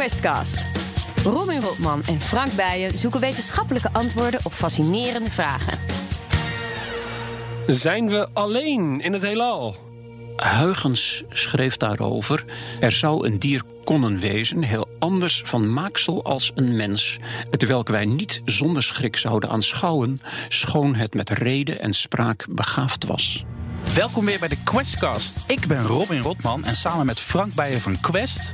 Questcast. 0.00 0.66
Robin 1.24 1.60
Rotman 1.60 2.02
en 2.06 2.20
Frank 2.20 2.52
Bijen 2.52 2.98
zoeken 2.98 3.20
wetenschappelijke 3.20 3.88
antwoorden 3.92 4.40
op 4.42 4.52
fascinerende 4.52 5.30
vragen. 5.30 5.78
Zijn 7.66 8.08
we 8.08 8.28
alleen 8.32 9.00
in 9.00 9.12
het 9.12 9.22
heelal? 9.22 9.76
Huygens 10.36 11.22
schreef 11.28 11.76
daarover: 11.76 12.44
Er 12.80 12.92
zou 12.92 13.26
een 13.26 13.38
dier 13.38 13.62
konnen 13.84 14.18
wezen, 14.18 14.62
heel 14.62 14.88
anders 14.98 15.42
van 15.44 15.72
maaksel 15.72 16.24
als 16.24 16.52
een 16.54 16.76
mens, 16.76 17.18
terwijl 17.50 17.84
wij 17.84 18.04
niet 18.04 18.42
zonder 18.44 18.82
schrik 18.82 19.16
zouden 19.16 19.50
aanschouwen, 19.50 20.20
schoon 20.48 20.94
het 20.94 21.14
met 21.14 21.30
reden 21.30 21.80
en 21.80 21.92
spraak 21.92 22.46
begaafd 22.50 23.06
was. 23.06 23.44
Welkom 23.94 24.24
weer 24.24 24.38
bij 24.38 24.48
de 24.48 24.62
Questcast. 24.64 25.36
Ik 25.46 25.66
ben 25.66 25.82
Robin 25.82 26.20
Rotman 26.20 26.64
en 26.64 26.74
samen 26.74 27.06
met 27.06 27.20
Frank 27.20 27.54
Bijen 27.54 27.80
van 27.80 28.00
Quest 28.00 28.52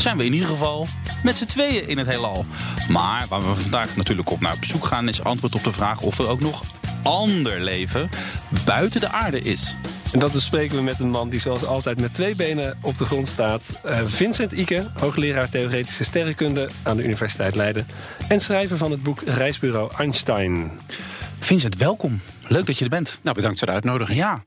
zijn 0.00 0.16
we 0.16 0.24
in 0.24 0.32
ieder 0.32 0.48
geval 0.48 0.86
met 1.22 1.38
z'n 1.38 1.46
tweeën 1.46 1.88
in 1.88 1.98
het 1.98 2.06
heelal. 2.06 2.46
Maar 2.88 3.26
waar 3.28 3.48
we 3.48 3.54
vandaag 3.54 3.96
natuurlijk 3.96 4.30
op 4.30 4.40
naar 4.40 4.52
op 4.52 4.64
zoek 4.64 4.84
gaan 4.84 5.08
is 5.08 5.22
antwoord 5.22 5.54
op 5.54 5.64
de 5.64 5.72
vraag 5.72 6.00
of 6.00 6.18
er 6.18 6.28
ook 6.28 6.40
nog 6.40 6.62
ander 7.02 7.60
leven 7.60 8.10
buiten 8.64 9.00
de 9.00 9.08
aarde 9.08 9.40
is. 9.40 9.76
En 10.12 10.18
dat 10.18 10.32
bespreken 10.32 10.76
we 10.76 10.82
met 10.82 11.00
een 11.00 11.10
man 11.10 11.28
die 11.28 11.40
zoals 11.40 11.64
altijd 11.64 12.00
met 12.00 12.14
twee 12.14 12.34
benen 12.34 12.78
op 12.82 12.98
de 12.98 13.04
grond 13.04 13.26
staat. 13.26 13.72
Uh, 13.86 13.98
Vincent 14.06 14.52
Ike, 14.52 14.90
hoogleraar 14.98 15.48
theoretische 15.48 16.04
sterrenkunde 16.04 16.68
aan 16.82 16.96
de 16.96 17.04
Universiteit 17.04 17.54
Leiden. 17.54 17.86
En 18.28 18.40
schrijver 18.40 18.76
van 18.76 18.90
het 18.90 19.02
boek 19.02 19.22
Reisbureau 19.22 19.90
Einstein. 19.98 20.70
Vincent, 21.38 21.76
welkom. 21.76 22.20
Leuk 22.46 22.66
dat 22.66 22.78
je 22.78 22.84
er 22.84 22.90
bent. 22.90 23.18
Nou, 23.22 23.34
bedankt 23.36 23.58
voor 23.58 23.66
de 23.66 23.74
uitnodiging. 23.74 24.18
Ja. 24.18 24.42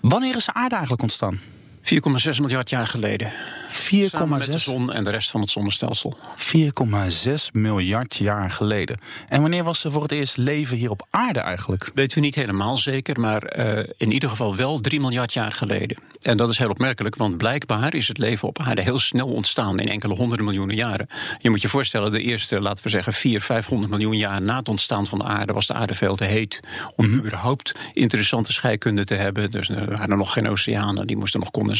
Wanneer 0.00 0.36
is 0.36 0.44
de 0.44 0.54
aarde 0.54 0.74
eigenlijk 0.74 1.02
ontstaan? 1.02 1.40
4,6 1.84 2.40
miljard 2.40 2.70
jaar 2.70 2.86
geleden. 2.86 3.32
4,6 3.32 4.28
met 4.28 4.52
de 4.52 4.58
zon 4.58 4.92
en 4.92 5.04
de 5.04 5.10
rest 5.10 5.30
van 5.30 5.40
het 5.40 5.50
zonnestelsel. 5.50 6.16
4,6 6.36 7.34
miljard 7.52 8.14
jaar 8.14 8.50
geleden. 8.50 8.98
En 9.28 9.40
wanneer 9.40 9.64
was 9.64 9.84
er 9.84 9.90
voor 9.90 10.02
het 10.02 10.12
eerst 10.12 10.36
leven 10.36 10.76
hier 10.76 10.90
op 10.90 11.06
aarde 11.10 11.40
eigenlijk? 11.40 11.90
Weten 11.94 12.18
we 12.18 12.24
niet 12.24 12.34
helemaal 12.34 12.76
zeker, 12.76 13.20
maar 13.20 13.58
uh, 13.58 13.78
in 13.96 14.12
ieder 14.12 14.28
geval 14.28 14.56
wel 14.56 14.80
3 14.80 15.00
miljard 15.00 15.32
jaar 15.32 15.52
geleden. 15.52 15.96
En 16.20 16.36
dat 16.36 16.50
is 16.50 16.58
heel 16.58 16.70
opmerkelijk, 16.70 17.16
want 17.16 17.36
blijkbaar 17.36 17.94
is 17.94 18.08
het 18.08 18.18
leven 18.18 18.48
op 18.48 18.58
aarde 18.58 18.82
heel 18.82 18.98
snel 18.98 19.28
ontstaan 19.28 19.80
in 19.80 19.88
enkele 19.88 20.14
honderden 20.14 20.46
miljoenen 20.46 20.76
jaren. 20.76 21.08
Je 21.38 21.50
moet 21.50 21.62
je 21.62 21.68
voorstellen, 21.68 22.12
de 22.12 22.22
eerste, 22.22 22.60
laten 22.60 22.82
we 22.82 22.88
zeggen, 22.88 23.12
400, 23.12 23.44
500 23.44 23.90
miljoen 23.90 24.16
jaar 24.16 24.42
na 24.42 24.56
het 24.56 24.68
ontstaan 24.68 25.06
van 25.06 25.18
de 25.18 25.24
aarde 25.24 25.52
was 25.52 25.66
de 25.66 25.74
aarde 25.74 25.94
veel 25.94 26.16
te 26.16 26.24
heet 26.24 26.60
om 26.96 27.06
mm. 27.06 27.14
überhaupt 27.14 27.74
interessante 27.92 28.52
scheikunde 28.52 29.04
te 29.04 29.14
hebben. 29.14 29.50
Dus 29.50 29.68
er 29.68 29.96
waren 29.96 30.18
nog 30.18 30.32
geen 30.32 30.48
oceanen, 30.48 31.06
die 31.06 31.16
moesten 31.16 31.40
nog 31.40 31.50
condenseren. 31.50 31.72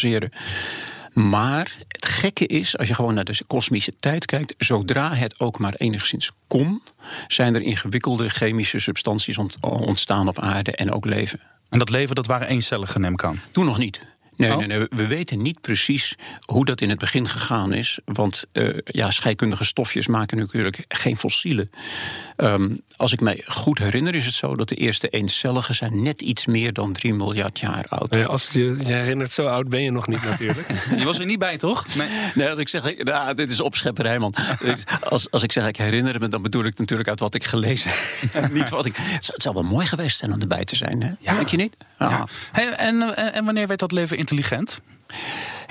Maar 1.12 1.76
het 1.88 2.06
gekke 2.06 2.46
is, 2.46 2.78
als 2.78 2.88
je 2.88 2.94
gewoon 2.94 3.14
naar 3.14 3.24
de 3.24 3.44
kosmische 3.46 3.92
tijd 4.00 4.24
kijkt, 4.24 4.54
zodra 4.58 5.14
het 5.14 5.40
ook 5.40 5.58
maar 5.58 5.74
enigszins 5.74 6.32
kon, 6.46 6.82
zijn 7.26 7.54
er 7.54 7.62
ingewikkelde 7.62 8.28
chemische 8.28 8.78
substanties 8.78 9.38
ontstaan 9.60 10.28
op 10.28 10.38
aarde 10.38 10.76
en 10.76 10.92
ook 10.92 11.04
leven. 11.04 11.40
En 11.68 11.78
dat 11.78 11.90
leven, 11.90 12.14
dat 12.14 12.26
waren 12.26 12.48
eencellige, 12.48 12.98
neem 12.98 13.12
ik 13.12 13.24
aan? 13.24 13.40
Toen 13.52 13.64
nog 13.64 13.78
niet. 13.78 14.00
Nee, 14.36 14.52
oh. 14.52 14.56
nee, 14.56 14.66
nee, 14.66 14.86
we 14.90 15.06
weten 15.06 15.42
niet 15.42 15.60
precies 15.60 16.14
hoe 16.46 16.64
dat 16.64 16.80
in 16.80 16.88
het 16.88 16.98
begin 16.98 17.28
gegaan 17.28 17.72
is. 17.72 17.98
Want 18.04 18.44
uh, 18.52 18.78
ja, 18.84 19.10
scheikundige 19.10 19.64
stofjes 19.64 20.06
maken 20.06 20.38
natuurlijk 20.38 20.84
geen 20.88 21.16
fossielen. 21.16 21.70
Um, 22.36 22.82
als 22.96 23.12
ik 23.12 23.20
mij 23.20 23.42
goed 23.46 23.78
herinner, 23.78 24.14
is 24.14 24.24
het 24.24 24.34
zo 24.34 24.56
dat 24.56 24.68
de 24.68 24.74
eerste 24.74 25.08
eencelligen 25.08 25.74
zijn 25.74 26.02
net 26.02 26.22
iets 26.22 26.46
meer 26.46 26.72
dan 26.72 26.92
3 26.92 27.14
miljard 27.14 27.58
jaar 27.58 27.84
oud. 27.88 28.14
Ja, 28.14 28.24
als 28.24 28.48
je 28.52 28.60
je 28.60 28.92
herinnert, 28.92 29.30
zo 29.30 29.46
oud 29.46 29.68
ben 29.68 29.82
je 29.82 29.90
nog 29.90 30.06
niet 30.06 30.24
natuurlijk. 30.24 30.68
je 30.98 31.04
was 31.04 31.18
er 31.18 31.26
niet 31.26 31.38
bij, 31.38 31.56
toch? 31.56 31.94
Nee, 31.94 32.08
nee 32.34 32.48
als 32.50 32.58
ik 32.58 32.68
zeg, 32.68 32.96
nou, 32.98 33.34
dit 33.34 33.50
is 33.50 33.60
opschepperij, 33.60 34.18
man. 34.18 34.34
als, 35.00 35.30
als 35.30 35.42
ik 35.42 35.52
zeg, 35.52 35.66
ik 35.66 35.76
herinner 35.76 36.20
me, 36.20 36.28
dan 36.28 36.42
bedoel 36.42 36.64
ik 36.64 36.78
natuurlijk 36.78 37.08
uit 37.08 37.20
wat 37.20 37.34
ik 37.34 37.44
gelezen 37.44 37.90
heb. 38.30 38.52
niet 38.52 38.68
wat 38.68 38.86
ik. 38.86 38.96
Het 38.96 39.42
zou 39.42 39.54
wel 39.54 39.64
mooi 39.64 39.86
geweest 39.86 40.18
zijn 40.18 40.32
om 40.32 40.40
erbij 40.40 40.64
te 40.64 40.76
zijn, 40.76 41.02
hè? 41.02 41.10
Ja. 41.18 41.34
Denk 41.34 41.48
je 41.48 41.56
niet? 41.56 41.76
Ja. 41.98 42.26
Hey, 42.52 42.72
en, 42.72 43.16
en 43.32 43.44
wanneer 43.44 43.66
werd 43.66 43.80
dat 43.80 43.92
leven 43.92 44.18
intelligent? 44.24 44.80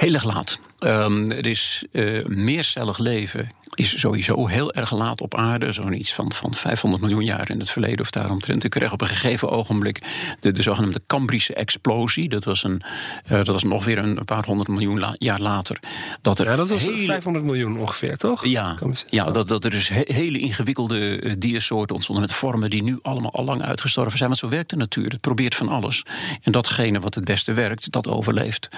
Heel 0.03 0.13
erg 0.13 0.23
laat. 0.23 0.59
Um, 0.79 1.31
er 1.31 1.45
is 1.45 1.83
uh, 1.91 2.25
meercellig 2.25 2.97
leven 2.97 3.49
is 3.75 3.99
sowieso 3.99 4.47
heel 4.47 4.73
erg 4.73 4.91
laat 4.91 5.21
op 5.21 5.35
aarde. 5.35 5.71
Zo'n 5.71 5.93
iets 5.93 6.13
van, 6.13 6.31
van 6.31 6.53
500 6.53 7.01
miljoen 7.01 7.23
jaar 7.23 7.49
in 7.49 7.59
het 7.59 7.69
verleden 7.69 7.99
of 7.99 8.09
daaromtrent. 8.09 8.63
Ik 8.63 8.69
kreeg 8.69 8.91
op 8.91 9.01
een 9.01 9.07
gegeven 9.07 9.49
ogenblik 9.49 10.01
de, 10.39 10.51
de 10.51 10.61
zogenaamde 10.61 11.01
Cambrische 11.07 11.53
explosie. 11.53 12.29
Dat 12.29 12.43
was, 12.43 12.63
een, 12.63 12.81
uh, 13.25 13.31
dat 13.31 13.47
was 13.47 13.63
nog 13.63 13.85
weer 13.85 13.97
een 13.97 14.25
paar 14.25 14.45
honderd 14.45 14.69
miljoen 14.69 14.99
la 14.99 15.15
jaar 15.17 15.39
later. 15.39 15.79
Dat 16.21 16.39
er 16.39 16.49
ja, 16.49 16.55
dat 16.55 16.69
was 16.69 16.85
hele... 16.85 17.05
500 17.05 17.45
miljoen 17.45 17.77
ongeveer, 17.77 18.17
toch? 18.17 18.45
Ja, 18.45 18.77
ja 19.09 19.31
dat, 19.31 19.47
dat 19.47 19.63
er 19.63 19.69
dus 19.69 19.89
hele 19.89 20.39
ingewikkelde 20.39 21.21
uh, 21.21 21.33
diersoorten 21.37 21.95
ontstonden... 21.95 22.25
met 22.25 22.35
vormen 22.35 22.69
die 22.69 22.83
nu 22.83 22.99
allemaal 23.01 23.33
al 23.33 23.43
lang 23.43 23.61
uitgestorven 23.61 24.17
zijn. 24.17 24.29
Want 24.29 24.41
zo 24.41 24.49
werkt 24.49 24.69
de 24.69 24.75
natuur. 24.75 25.09
Het 25.09 25.21
probeert 25.21 25.55
van 25.55 25.67
alles. 25.67 26.05
En 26.41 26.51
datgene 26.51 26.99
wat 26.99 27.15
het 27.15 27.23
beste 27.23 27.53
werkt, 27.53 27.91
dat 27.91 28.07
overleeft. 28.07 28.69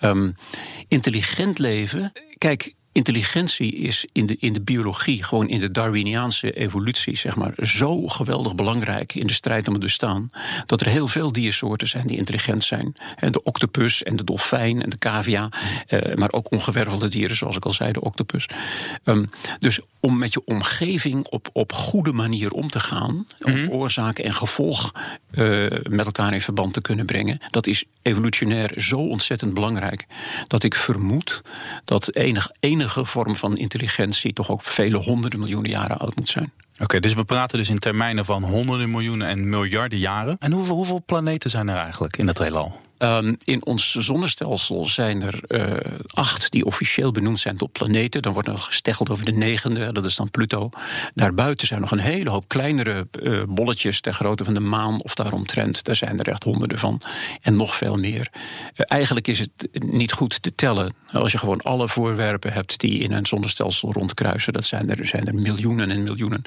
Um, 0.00 0.34
intelligent 0.88 1.58
leven... 1.58 2.12
Kijk, 2.38 2.74
Intelligentie 2.92 3.74
is 3.74 4.06
in 4.12 4.26
de, 4.26 4.36
in 4.38 4.52
de 4.52 4.60
biologie, 4.60 5.22
gewoon 5.22 5.48
in 5.48 5.60
de 5.60 5.70
Darwiniaanse 5.70 6.52
evolutie, 6.52 7.16
zeg 7.16 7.36
maar, 7.36 7.52
zo 7.56 8.08
geweldig 8.08 8.54
belangrijk 8.54 9.14
in 9.14 9.26
de 9.26 9.32
strijd 9.32 9.66
om 9.66 9.72
het 9.72 9.82
bestaan. 9.82 10.30
Dat 10.66 10.80
er 10.80 10.86
heel 10.86 11.08
veel 11.08 11.32
diersoorten 11.32 11.88
zijn 11.88 12.06
die 12.06 12.16
intelligent 12.16 12.64
zijn. 12.64 12.94
De 13.30 13.42
octopus 13.42 14.02
en 14.02 14.16
de 14.16 14.24
dolfijn 14.24 14.82
en 14.82 14.90
de 14.90 14.98
cavia, 14.98 15.48
eh, 15.86 16.14
maar 16.14 16.32
ook 16.32 16.50
ongewervelde 16.50 17.08
dieren, 17.08 17.36
zoals 17.36 17.56
ik 17.56 17.64
al 17.64 17.72
zei, 17.72 17.92
de 17.92 18.00
octopus. 18.00 18.46
Um, 19.04 19.28
dus 19.58 19.80
om 20.00 20.18
met 20.18 20.32
je 20.32 20.44
omgeving 20.44 21.26
op, 21.26 21.48
op 21.52 21.72
goede 21.72 22.12
manier 22.12 22.50
om 22.50 22.68
te 22.68 22.80
gaan, 22.80 23.26
om 23.40 23.52
mhm. 23.52 23.70
oorzaak 23.70 24.18
en 24.18 24.34
gevolg 24.34 24.92
uh, 25.32 25.70
met 25.82 26.06
elkaar 26.06 26.32
in 26.32 26.40
verband 26.40 26.72
te 26.72 26.80
kunnen 26.80 27.06
brengen, 27.06 27.38
dat 27.50 27.66
is 27.66 27.84
evolutionair 28.02 28.72
zo 28.76 28.96
ontzettend 28.96 29.54
belangrijk 29.54 30.06
dat 30.46 30.62
ik 30.62 30.74
vermoed 30.74 31.42
dat 31.84 32.14
enig, 32.14 32.50
enig 32.60 32.81
vorm 32.88 33.36
van 33.36 33.56
intelligentie 33.56 34.32
toch 34.32 34.50
ook 34.50 34.62
vele 34.62 34.96
honderden 34.96 35.38
miljoenen 35.38 35.70
jaren 35.70 35.98
oud 35.98 36.16
moet 36.16 36.28
zijn. 36.28 36.52
Oké, 36.78 37.00
dus 37.00 37.14
we 37.14 37.24
praten 37.24 37.58
dus 37.58 37.68
in 37.68 37.78
termijnen 37.78 38.24
van 38.24 38.44
honderden 38.44 38.90
miljoenen 38.90 39.28
en 39.28 39.48
miljarden 39.48 39.98
jaren. 39.98 40.36
En 40.38 40.52
hoeveel, 40.52 40.74
hoeveel 40.74 41.02
planeten 41.06 41.50
zijn 41.50 41.68
er 41.68 41.76
eigenlijk 41.76 42.16
in 42.16 42.26
het 42.26 42.38
heelal? 42.38 42.80
Um, 43.02 43.36
in 43.44 43.64
ons 43.66 43.90
zonnestelsel 43.94 44.86
zijn 44.86 45.22
er 45.22 45.40
uh, 45.48 45.76
acht 46.06 46.50
die 46.50 46.64
officieel 46.64 47.10
benoemd 47.10 47.38
zijn 47.38 47.56
tot 47.56 47.72
planeten. 47.72 48.22
Dan 48.22 48.32
wordt 48.32 48.48
er 48.48 48.58
gesteggeld 48.58 49.10
over 49.10 49.24
de 49.24 49.32
negende, 49.32 49.92
dat 49.92 50.04
is 50.04 50.16
dan 50.16 50.30
Pluto. 50.30 50.70
Daarbuiten 51.14 51.66
zijn 51.66 51.80
nog 51.80 51.90
een 51.90 51.98
hele 51.98 52.30
hoop 52.30 52.48
kleinere 52.48 53.06
uh, 53.22 53.42
bolletjes 53.48 54.00
ter 54.00 54.14
grootte 54.14 54.44
van 54.44 54.54
de 54.54 54.60
maan 54.60 55.02
of 55.02 55.14
daaromtrent. 55.14 55.84
Daar 55.84 55.96
zijn 55.96 56.18
er 56.18 56.28
echt 56.28 56.44
honderden 56.44 56.78
van 56.78 57.00
en 57.40 57.56
nog 57.56 57.76
veel 57.76 57.96
meer. 57.96 58.28
Uh, 58.32 58.40
eigenlijk 58.86 59.28
is 59.28 59.38
het 59.38 59.68
niet 59.72 60.12
goed 60.12 60.42
te 60.42 60.54
tellen 60.54 60.94
als 61.12 61.32
je 61.32 61.38
gewoon 61.38 61.60
alle 61.60 61.88
voorwerpen 61.88 62.52
hebt 62.52 62.80
die 62.80 62.98
in 62.98 63.12
een 63.12 63.26
zonnestelsel 63.26 63.92
rondkruisen. 63.92 64.52
Dat 64.52 64.64
zijn 64.64 64.90
er, 64.90 65.06
zijn 65.06 65.26
er 65.26 65.34
miljoenen 65.34 65.90
en 65.90 66.02
miljoenen. 66.02 66.42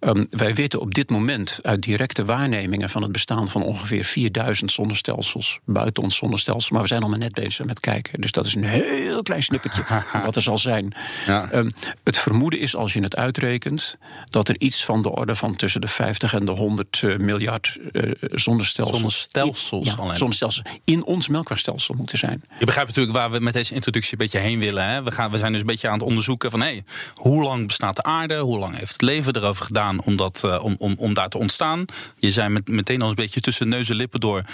Um, 0.00 0.26
wij 0.30 0.54
weten 0.54 0.80
op 0.80 0.94
dit 0.94 1.10
moment 1.10 1.58
uit 1.62 1.82
directe 1.82 2.24
waarnemingen 2.24 2.90
van 2.90 3.02
het 3.02 3.12
bestaan 3.12 3.48
van 3.48 3.62
ongeveer 3.62 4.04
4000 4.04 4.72
zonnestelsels 4.72 5.58
buiten 5.64 5.82
ons 5.92 6.16
zonnestelsel. 6.16 6.72
Maar 6.72 6.82
we 6.82 6.88
zijn 6.88 7.02
al 7.02 7.08
maar 7.08 7.18
net 7.18 7.34
bezig 7.34 7.66
met 7.66 7.80
kijken. 7.80 8.20
Dus 8.20 8.32
dat 8.32 8.46
is 8.46 8.54
een 8.54 8.64
heel 8.64 9.22
klein 9.22 9.42
snippertje 9.42 9.84
wat 10.24 10.36
er 10.36 10.42
zal 10.42 10.58
zijn. 10.58 10.92
Ja. 11.26 11.52
Um, 11.52 11.70
het 12.04 12.18
vermoeden 12.18 12.60
is, 12.60 12.76
als 12.76 12.92
je 12.92 13.02
het 13.02 13.16
uitrekent, 13.16 13.98
dat 14.30 14.48
er 14.48 14.60
iets 14.60 14.84
van 14.84 15.02
de 15.02 15.10
orde 15.10 15.34
van 15.34 15.56
tussen 15.56 15.80
de 15.80 15.88
50 15.88 16.34
en 16.34 16.44
de 16.44 16.52
100 16.52 17.02
uh, 17.02 17.18
miljard 17.18 17.78
uh, 17.92 18.12
zonnestelsels, 18.20 18.98
zonnestelsels, 18.98 19.88
in, 19.88 20.04
ja, 20.04 20.14
zonnestelsels 20.14 20.62
in 20.84 21.04
ons 21.04 21.28
melkwegstelsel 21.28 21.94
moeten 21.94 22.18
zijn. 22.18 22.42
Je 22.58 22.64
begrijpt 22.64 22.88
natuurlijk 22.88 23.16
waar 23.16 23.30
we 23.30 23.38
met 23.38 23.52
deze 23.52 23.74
introductie 23.74 24.12
een 24.12 24.18
beetje 24.18 24.38
heen 24.38 24.58
willen. 24.58 24.88
Hè? 24.88 25.02
We, 25.02 25.10
gaan, 25.10 25.30
we 25.30 25.38
zijn 25.38 25.52
dus 25.52 25.60
een 25.60 25.66
beetje 25.66 25.88
aan 25.88 25.98
het 25.98 26.02
onderzoeken 26.02 26.50
van 26.50 26.60
hey, 26.60 26.84
hoe 27.14 27.42
lang 27.42 27.66
bestaat 27.66 27.96
de 27.96 28.02
aarde? 28.02 28.38
Hoe 28.38 28.58
lang 28.58 28.78
heeft 28.78 28.92
het 28.92 29.02
leven 29.02 29.36
erover 29.36 29.64
gedaan 29.64 30.02
om, 30.02 30.16
dat, 30.16 30.42
uh, 30.44 30.64
om, 30.64 30.74
om, 30.78 30.94
om 30.98 31.14
daar 31.14 31.28
te 31.28 31.38
ontstaan? 31.38 31.84
Je 32.18 32.30
zei 32.30 32.48
met, 32.48 32.68
meteen 32.68 33.02
al 33.02 33.08
een 33.08 33.14
beetje 33.14 33.40
tussen 33.40 33.68
neus 33.68 33.88
en 33.88 33.96
lippen 33.96 34.20
door. 34.20 34.44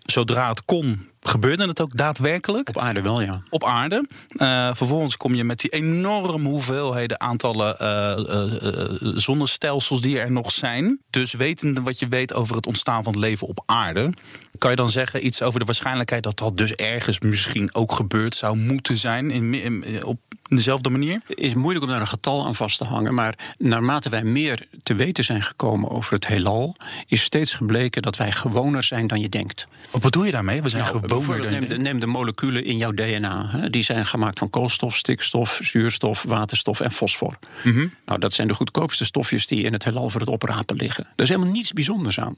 Zodra 0.00 0.48
het 0.48 0.64
kon, 0.80 1.08
gebeurde 1.20 1.66
het 1.66 1.80
ook 1.80 1.96
daadwerkelijk? 1.96 2.68
Op 2.68 2.78
aarde 2.78 3.02
wel, 3.02 3.20
ja. 3.20 3.42
Op 3.50 3.64
aarde. 3.64 4.08
Uh, 4.32 4.74
vervolgens 4.74 5.16
kom 5.16 5.34
je 5.34 5.44
met 5.44 5.60
die 5.60 5.70
enorme 5.70 6.48
hoeveelheden 6.48 7.20
aantallen 7.20 7.76
uh, 7.80 8.14
uh, 8.18 9.12
zonnestelsels 9.16 10.00
die 10.00 10.18
er 10.18 10.32
nog 10.32 10.52
zijn. 10.52 11.00
Dus 11.10 11.32
wetende 11.32 11.82
wat 11.82 11.98
je 11.98 12.08
weet 12.08 12.34
over 12.34 12.56
het 12.56 12.66
ontstaan 12.66 13.04
van 13.04 13.12
het 13.12 13.22
leven 13.22 13.46
op 13.46 13.62
aarde, 13.66 14.12
kan 14.58 14.70
je 14.70 14.76
dan 14.76 14.90
zeggen 14.90 15.26
iets 15.26 15.42
over 15.42 15.58
de 15.58 15.64
waarschijnlijkheid 15.64 16.22
dat 16.22 16.38
dat 16.38 16.58
dus 16.58 16.74
ergens 16.74 17.20
misschien 17.20 17.74
ook 17.74 17.92
gebeurd 17.92 18.34
zou 18.34 18.56
moeten 18.56 18.96
zijn 18.96 19.30
in, 19.30 19.54
in, 19.54 20.04
op 20.04 20.18
dezelfde 20.48 20.90
manier? 20.90 21.20
Het 21.26 21.38
is 21.38 21.54
moeilijk 21.54 21.84
om 21.84 21.90
daar 21.90 22.00
een 22.00 22.06
getal 22.06 22.46
aan 22.46 22.54
vast 22.54 22.78
te 22.78 22.84
hangen. 22.84 23.14
Maar 23.14 23.54
naarmate 23.58 24.08
wij 24.08 24.24
meer 24.24 24.66
te 24.82 24.94
weten 24.94 25.24
zijn 25.24 25.42
gekomen 25.42 25.90
over 25.90 26.12
het 26.12 26.26
heelal, 26.26 26.76
is 27.06 27.22
steeds 27.22 27.54
gebleken 27.54 28.02
dat 28.02 28.16
wij 28.16 28.32
gewoner 28.32 28.82
zijn 28.82 29.06
dan 29.06 29.20
je 29.20 29.28
denkt. 29.28 29.66
Wat 29.90 30.00
bedoel 30.00 30.24
je 30.24 30.30
daarmee? 30.30 30.62
We 30.62 30.68
zijn 30.68 30.82
Nou, 30.82 30.98
gewoner 31.08 31.42
dan 31.42 31.50
neem, 31.50 31.68
de, 31.68 31.78
neem 31.78 32.00
de 32.00 32.06
moleculen 32.06 32.64
in 32.64 32.76
jouw 32.76 32.92
DNA. 32.92 33.48
Hè. 33.50 33.70
Die 33.70 33.82
zijn 33.82 34.06
gemaakt 34.06 34.38
van 34.38 34.50
koolstof, 34.50 34.96
stikstof, 34.96 35.58
zuurstof, 35.62 36.22
waterstof 36.22 36.80
en 36.80 36.92
fosfor. 36.92 37.38
Mhm. 37.64 37.86
Nou, 38.06 38.18
dat 38.18 38.32
zijn 38.32 38.48
de 38.48 38.54
goedkoopste 38.54 39.04
stofjes 39.04 39.46
die 39.46 39.62
in 39.62 39.72
het 39.72 39.84
heelal 39.84 40.10
voor 40.10 40.20
het 40.20 40.30
oprapen 40.30 40.76
liggen. 40.76 41.04
Er 41.16 41.22
is 41.22 41.28
helemaal 41.28 41.52
niets 41.52 41.72
bijzonders 41.72 42.20
aan. 42.20 42.36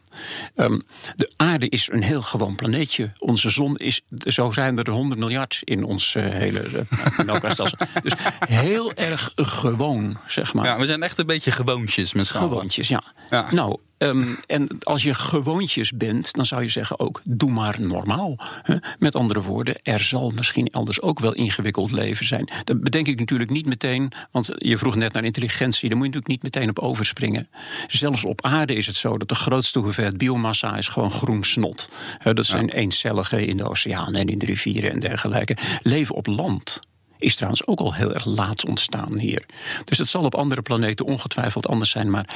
Ehm, 0.54 0.78
de 1.16 1.32
aarde 1.36 1.68
is 1.68 1.88
een 1.92 2.02
heel 2.08 2.22
gewoon 2.22 2.56
planeetje. 2.56 3.10
Onze 3.18 3.50
zon 3.50 3.76
is, 3.76 4.00
zo 4.18 4.50
zijn 4.50 4.78
er 4.78 4.90
100 4.90 5.20
miljard 5.20 5.60
in 5.64 5.84
ons 5.84 6.14
eh, 6.14 6.24
hele 6.24 6.64
uh, 6.72 7.18
melkwegstelsel. 7.24 7.78
dus 8.02 8.12
heel 8.48 8.92
erg 8.94 9.32
gewoon, 9.36 10.18
zeg 10.26 10.54
maar. 10.54 10.64
Ja, 10.64 10.78
we 10.78 10.86
zijn 10.86 11.02
echt 11.02 11.18
een 11.18 11.26
beetje 11.26 11.50
gewoontjes 11.50 12.12
met 12.12 12.26
z'n. 12.26 12.36
Gewoontjes, 12.36 12.88
ja. 12.88 13.02
Ja. 13.30 13.46
Nou, 13.50 13.78
ehm, 13.98 14.34
en 14.46 14.78
als 14.82 15.02
je 15.02 15.14
gewoontjes 15.14 15.92
bent, 15.92 16.32
dan 16.32 16.46
zou 16.46 16.62
je 16.62 16.68
zeggen 16.68 16.98
ook, 16.98 17.20
doe 17.24 17.50
maar 17.50 17.76
normaal. 17.80 18.36
Hè? 18.62 18.76
Met 18.98 19.14
andere 19.14 19.42
woorden, 19.42 19.82
er 19.82 20.00
zal 20.00 20.30
misschien 20.30 20.66
elders 20.66 21.00
ook 21.00 21.20
wel 21.20 21.34
ingewikkeld 21.34 21.92
leven 21.92 22.26
zijn. 22.26 22.48
Dat 22.64 22.80
bedenk 22.80 23.06
ik 23.06 23.18
natuurlijk 23.18 23.50
niet 23.50 23.66
meteen, 23.66 24.12
want 24.30 24.50
je 24.56 24.78
vroeg 24.78 24.94
net 24.96 25.12
naar 25.12 25.24
intelligentie, 25.24 25.88
daar 25.88 25.98
moet 25.98 26.06
je 26.06 26.12
natuurlijk 26.12 26.42
niet 26.42 26.54
meteen 26.54 26.70
op 26.70 26.78
overspringen. 26.78 27.48
Zelfs 27.86 28.24
op 28.24 28.44
aarde 28.44 28.74
is 28.74 28.86
het 28.86 28.96
zo 28.96 29.18
dat 29.18 29.28
de 29.28 29.34
grootste 29.34 29.78
hoeveelheid 29.78 30.18
biomassa 30.18 30.76
is 30.76 30.88
gewoon 30.88 31.10
groen 31.10 31.44
snot. 31.44 31.90
Hè, 32.18 32.34
dat 32.34 32.46
zijn 32.46 32.68
eencelligen 32.68 33.46
in 33.46 33.56
de 33.56 33.68
oceanen 33.68 34.20
en 34.20 34.26
in 34.28 34.38
de 34.38 34.46
rivieren 34.46 34.90
en 34.90 35.00
dergelijke. 35.00 35.56
Leven 35.82 36.14
op 36.14 36.26
land 36.26 36.80
is 37.18 37.34
trouwens 37.34 37.66
ook 37.66 37.80
al 37.80 37.94
heel 37.94 38.14
erg 38.14 38.24
laat 38.24 38.66
ontstaan 38.66 39.18
hier. 39.18 39.46
Dus 39.84 39.98
het 39.98 40.06
zal 40.06 40.24
op 40.24 40.34
andere 40.34 40.62
planeten 40.62 41.04
ongetwijfeld 41.04 41.68
anders 41.68 41.90
zijn, 41.90 42.10
maar 42.10 42.28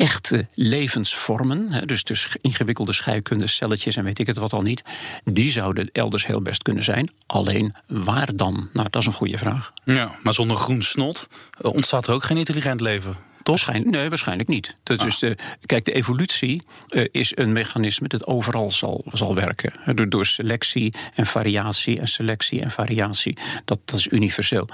echte 0.00 0.48
levensvormen, 0.54 1.86
dus, 1.86 2.04
dus 2.04 2.36
ingewikkelde 2.40 2.92
scheikunde, 2.92 3.46
celletjes 3.46 3.96
en 3.96 4.04
weet 4.04 4.18
ik 4.18 4.26
het 4.26 4.36
wat 4.36 4.52
al 4.52 4.62
niet, 4.62 4.82
die 5.24 5.50
zouden 5.50 5.90
elders 5.92 6.26
heel 6.26 6.42
best 6.42 6.62
kunnen 6.62 6.82
zijn. 6.82 7.10
Alleen 7.26 7.74
waar 7.86 8.36
dan? 8.36 8.68
Nou, 8.72 8.86
dat 8.90 9.00
is 9.00 9.06
een 9.06 9.12
goede 9.12 9.38
vraag. 9.38 9.72
Ja, 9.84 10.14
maar 10.22 10.34
zonder 10.34 10.56
groen 10.56 10.82
snot 10.82 11.28
eh, 11.60 11.72
ontstaat 11.72 12.06
er 12.06 12.14
ook 12.14 12.24
geen 12.24 12.36
intelligent 12.36 12.80
leven. 12.80 13.16
Toch? 13.42 13.72
Nee, 13.84 14.08
waarschijnlijk 14.08 14.48
niet. 14.48 14.76
Dat 14.82 15.04
is 15.04 15.18
de, 15.18 15.36
kijk, 15.66 15.84
de 15.84 15.92
evolutie 15.92 16.62
eh, 16.88 17.04
is 17.10 17.32
een 17.36 17.52
mechanisme 17.52 18.08
dat 18.08 18.26
overal 18.26 18.70
zal, 18.70 19.04
zal 19.12 19.34
werken. 19.34 19.72
Door, 19.94 20.08
door 20.08 20.26
selectie 20.26 20.94
en 21.14 21.26
variatie 21.26 22.00
en 22.00 22.08
selectie 22.08 22.60
en 22.60 22.70
variatie. 22.70 23.38
Dat, 23.64 23.78
dat 23.84 23.98
is 23.98 24.06
universeel. 24.06 24.68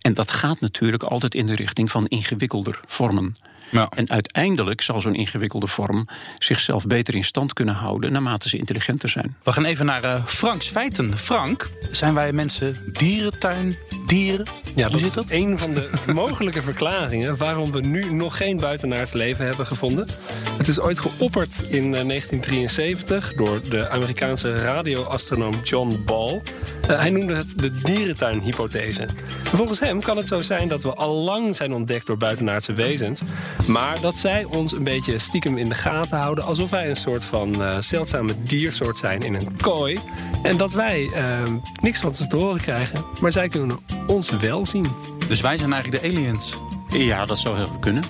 En 0.00 0.14
dat 0.14 0.30
gaat 0.30 0.60
natuurlijk 0.60 1.02
altijd 1.02 1.34
in 1.34 1.46
de 1.46 1.54
richting 1.54 1.90
van 1.90 2.06
ingewikkelder 2.06 2.80
vormen. 2.86 3.36
Ja. 3.70 3.88
En 3.96 4.10
uiteindelijk 4.10 4.80
zal 4.80 5.00
zo'n 5.00 5.14
ingewikkelde 5.14 5.66
vorm 5.66 6.08
zichzelf 6.38 6.86
beter 6.86 7.14
in 7.14 7.24
stand 7.24 7.52
kunnen 7.52 7.74
houden 7.74 8.12
naarmate 8.12 8.48
ze 8.48 8.56
intelligenter 8.58 9.08
zijn. 9.08 9.36
We 9.42 9.52
gaan 9.52 9.64
even 9.64 9.86
naar 9.86 10.04
eh, 10.04 10.24
Franks 10.24 10.68
feiten. 10.68 11.18
Frank, 11.18 11.70
zijn 11.90 12.14
wij 12.14 12.32
mensen 12.32 12.76
dierentuin, 12.92 13.76
dieren? 14.06 14.46
Ja, 14.74 14.82
Hoe 14.82 14.90
dat 14.90 14.98
zit 15.00 15.08
is 15.08 15.14
dat? 15.14 15.24
een 15.28 15.58
van 15.58 15.74
de 15.74 15.90
mogelijke 16.12 16.62
verklaringen 16.62 17.36
waarom 17.36 17.72
we 17.72 17.80
nu 17.80 18.12
nog 18.12 18.36
geen 18.36 18.56
buitenaards 18.56 19.12
leven 19.12 19.46
hebben 19.46 19.66
gevonden. 19.66 20.08
Het 20.56 20.68
is 20.68 20.80
ooit 20.80 20.98
geopperd 21.00 21.54
in 21.68 21.94
eh, 21.94 22.06
1973 22.06 23.34
door 23.34 23.60
de 23.70 23.88
Amerikaanse 23.88 24.60
radioastronoom 24.62 25.54
John 25.62 26.02
Ball. 26.04 26.42
Eh, 26.88 26.98
hij 27.00 27.10
noemde 27.10 27.34
het 27.34 27.58
de 27.58 27.70
dierentuinhypothese. 27.82 29.02
En 29.02 29.56
Volgens 29.56 29.80
hem 29.80 30.00
kan 30.00 30.16
het 30.16 30.26
zo 30.26 30.40
zijn 30.40 30.68
dat 30.68 30.82
we 30.82 30.94
al 30.94 31.14
lang 31.14 31.56
zijn 31.56 31.72
ontdekt 31.72 32.06
door 32.06 32.16
buitenaardse 32.16 32.72
wezens, 32.72 33.20
maar 33.66 34.00
dat 34.00 34.16
zij 34.16 34.44
ons 34.44 34.72
een 34.72 34.84
beetje 34.84 35.18
stiekem 35.18 35.58
in 35.58 35.68
de 35.68 35.74
gaten 35.74 36.18
houden, 36.18 36.44
alsof 36.44 36.70
wij 36.70 36.88
een 36.88 36.96
soort 36.96 37.24
van 37.24 37.62
eh, 37.62 37.78
zeldzame 37.78 38.42
diersoort 38.42 38.96
zijn 38.96 39.22
in 39.22 39.34
een 39.34 39.56
kooi. 39.56 39.98
En 40.42 40.56
dat 40.56 40.72
wij 40.72 41.10
eh, 41.14 41.42
niks 41.82 42.00
van 42.00 42.14
ze 42.14 42.26
te 42.26 42.36
horen 42.36 42.60
krijgen, 42.60 43.04
maar 43.20 43.32
zij 43.32 43.48
kunnen 43.48 43.78
ons 44.06 44.30
wel 44.30 44.66
zien. 44.66 44.86
Dus 45.28 45.40
wij 45.40 45.58
zijn 45.58 45.72
eigenlijk 45.72 46.02
de 46.02 46.08
aliens. 46.08 46.58
Ja, 46.88 47.26
dat 47.26 47.38
zou 47.38 47.56
heel 47.56 47.66
goed 47.66 47.80
kunnen. 47.80 48.04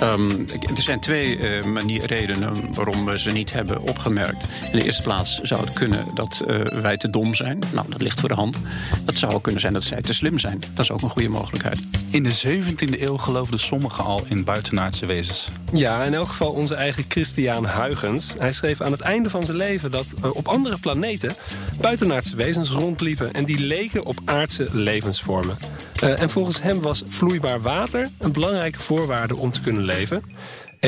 Ehm, 0.00 0.30
er 0.76 0.82
zijn 0.82 1.00
twee 1.00 1.38
eh, 1.38 1.64
manier, 1.64 2.06
redenen 2.06 2.74
waarom 2.74 3.04
we 3.04 3.20
ze 3.20 3.30
niet 3.30 3.52
hebben 3.52 3.82
opgemerkt. 3.82 4.48
In 4.72 4.78
de 4.78 4.84
eerste 4.84 5.02
plaats 5.02 5.40
zou 5.40 5.60
het 5.60 5.72
kunnen 5.72 6.06
dat 6.14 6.42
eh, 6.46 6.80
wij 6.80 6.96
te 6.96 7.10
dom 7.10 7.34
zijn. 7.34 7.58
Nou, 7.72 7.86
dat 7.88 8.02
ligt 8.02 8.20
voor 8.20 8.28
de 8.28 8.34
hand. 8.34 8.58
Het 9.06 9.18
zou 9.18 9.32
ook 9.32 9.42
kunnen 9.42 9.60
zijn 9.60 9.72
dat 9.72 9.82
zij 9.82 10.00
te 10.00 10.14
slim 10.14 10.38
zijn. 10.38 10.62
Dat 10.74 10.84
is 10.84 10.90
ook 10.90 11.02
een 11.02 11.08
goede 11.08 11.28
mogelijkheid. 11.28 11.80
In 12.14 12.22
de 12.22 12.42
17e 12.46 13.00
eeuw 13.00 13.16
geloofden 13.16 13.58
sommigen 13.58 14.04
al 14.04 14.24
in 14.28 14.44
buitenaardse 14.44 15.06
wezens. 15.06 15.48
Ja, 15.72 16.02
in 16.02 16.14
elk 16.14 16.28
geval 16.28 16.52
onze 16.52 16.74
eigen 16.74 17.04
Christiaan 17.08 17.66
Huygens. 17.68 18.34
Hij 18.38 18.52
schreef 18.52 18.80
aan 18.80 18.92
het 18.92 19.00
einde 19.00 19.30
van 19.30 19.46
zijn 19.46 19.56
leven 19.56 19.90
dat 19.90 20.14
eh, 20.22 20.36
op 20.36 20.48
andere 20.48 20.78
planeten 20.78 21.34
buitenaardse 21.80 22.36
wezens 22.36 22.70
rondliepen 22.70 23.32
en 23.32 23.44
die 23.44 23.58
leken 23.58 24.04
op 24.04 24.18
aardse 24.24 24.68
levensvormen. 24.72 25.56
Eh, 26.00 26.20
en 26.20 26.30
volgens 26.30 26.62
hem 26.62 26.80
was 26.80 27.02
vloeibaar 27.06 27.60
water 27.60 28.10
een 28.18 28.32
belangrijke 28.32 28.80
voorwaarde 28.80 29.36
om 29.36 29.50
te 29.50 29.60
kunnen 29.60 29.84
leven. 29.84 30.22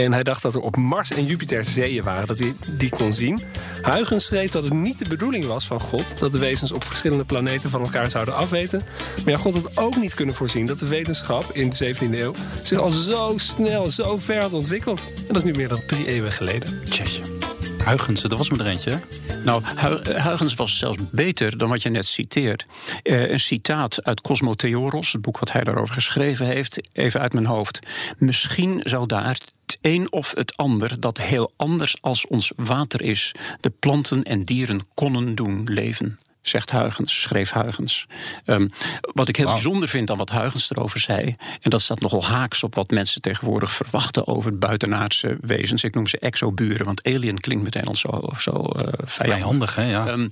En 0.03 0.13
hij 0.13 0.23
dacht 0.23 0.43
dat 0.43 0.55
er 0.55 0.61
op 0.61 0.77
Mars 0.77 1.11
en 1.11 1.25
Jupiter 1.25 1.65
zeeën 1.65 2.03
waren, 2.03 2.27
dat 2.27 2.39
hij 2.39 2.55
die 2.71 2.89
kon 2.89 3.13
zien. 3.13 3.41
Huygens 3.83 4.25
schreef 4.25 4.51
dat 4.51 4.65
het 4.65 4.73
niet 4.73 4.99
de 4.99 5.09
bedoeling 5.09 5.45
was 5.45 5.67
van 5.67 5.81
God... 5.81 6.19
dat 6.19 6.33
de 6.33 6.39
wezens 6.39 6.73
op 6.73 6.85
verschillende 6.85 7.25
planeten 7.25 7.71
van 7.71 7.81
elkaar 7.81 8.11
zouden 8.11 8.35
afweten. 8.35 8.83
Maar 9.25 9.33
ja, 9.33 9.37
God 9.37 9.55
had 9.55 9.77
ook 9.77 9.97
niet 9.97 10.15
kunnen 10.15 10.35
voorzien 10.35 10.67
dat 10.67 10.79
de 10.79 10.89
wetenschap 10.89 11.45
in 11.53 11.71
de 11.71 11.95
17e 11.95 12.11
eeuw... 12.11 12.35
zich 12.63 12.79
al 12.79 12.89
zo 12.89 13.33
snel, 13.37 13.91
zo 13.91 14.19
ver 14.19 14.41
had 14.41 14.53
ontwikkeld. 14.53 15.09
En 15.17 15.27
dat 15.27 15.37
is 15.37 15.45
nu 15.45 15.53
meer 15.53 15.69
dan 15.69 15.81
drie 15.87 16.07
eeuwen 16.07 16.33
geleden. 16.33 16.81
Tjetje. 16.85 17.23
Huygens, 17.85 18.23
dat 18.23 18.39
was 18.39 18.51
me 18.51 18.59
er 18.59 18.67
eentje. 18.67 19.01
Nou, 19.45 19.63
Hu- 19.77 20.21
Huygens 20.21 20.55
was 20.55 20.79
zelfs 20.79 20.99
beter 21.11 21.59
dan 21.59 21.69
wat 21.69 21.83
je 21.83 21.91
net 21.91 22.07
citeert. 22.07 22.67
Eh, 23.03 23.31
een 23.31 23.41
citaat 23.41 24.05
uit 24.05 24.21
Cosmotheoros, 24.21 25.13
het 25.13 25.21
boek 25.21 25.39
wat 25.39 25.53
hij 25.53 25.65
daarover 25.65 25.95
geschreven 25.95 26.47
heeft, 26.47 26.81
even 26.93 27.21
uit 27.21 27.33
mijn 27.33 27.47
hoofd. 27.47 27.79
Misschien 28.19 28.81
zou 28.85 29.07
daar 29.07 29.23
het 29.77 29.93
een 29.93 30.13
of 30.13 30.33
het 30.37 30.57
ander 30.57 31.01
dat 31.01 31.19
heel 31.19 31.53
anders 31.57 32.03
als 32.03 32.27
ons 32.27 32.53
water 32.57 33.03
is, 33.03 33.35
de 33.61 33.71
planten 33.71 34.23
en 34.23 34.43
dieren 34.43 34.81
konden 34.95 35.35
doen 35.35 35.65
leven. 35.65 36.19
Zegt 36.43 36.71
Huygens, 36.71 37.21
schreef 37.21 37.53
Huygens. 37.53 38.07
Ehm, 38.45 38.69
wat 39.01 39.29
ik 39.29 39.37
heel 39.37 39.53
bijzonder 39.53 39.89
vind 39.89 40.11
aan 40.11 40.17
wat 40.17 40.31
Huygens 40.31 40.71
erover 40.71 41.01
zei, 41.01 41.37
en 41.61 41.71
dat 41.71 41.81
staat 41.81 42.01
nogal 42.01 42.25
haaks 42.25 42.63
op 42.63 42.75
wat 42.75 42.91
mensen 42.91 43.21
tegenwoordig 43.21 43.73
verwachten 43.73 44.27
over 44.27 44.59
buitenaardse 44.59 45.39
wezens. 45.41 45.85
Ik 45.85 45.95
noem 45.95 46.07
ze 46.07 46.19
exoburen, 46.19 46.87
want 46.87 47.07
alien 47.07 47.41
klinkt 47.41 47.65
meteen 47.65 47.85
al 47.85 47.95
zo, 47.95 48.31
zo 48.39 48.71
handig, 49.41 49.75
hè? 49.75 49.91
Ja. 49.91 50.07
Ehm, 50.07 50.29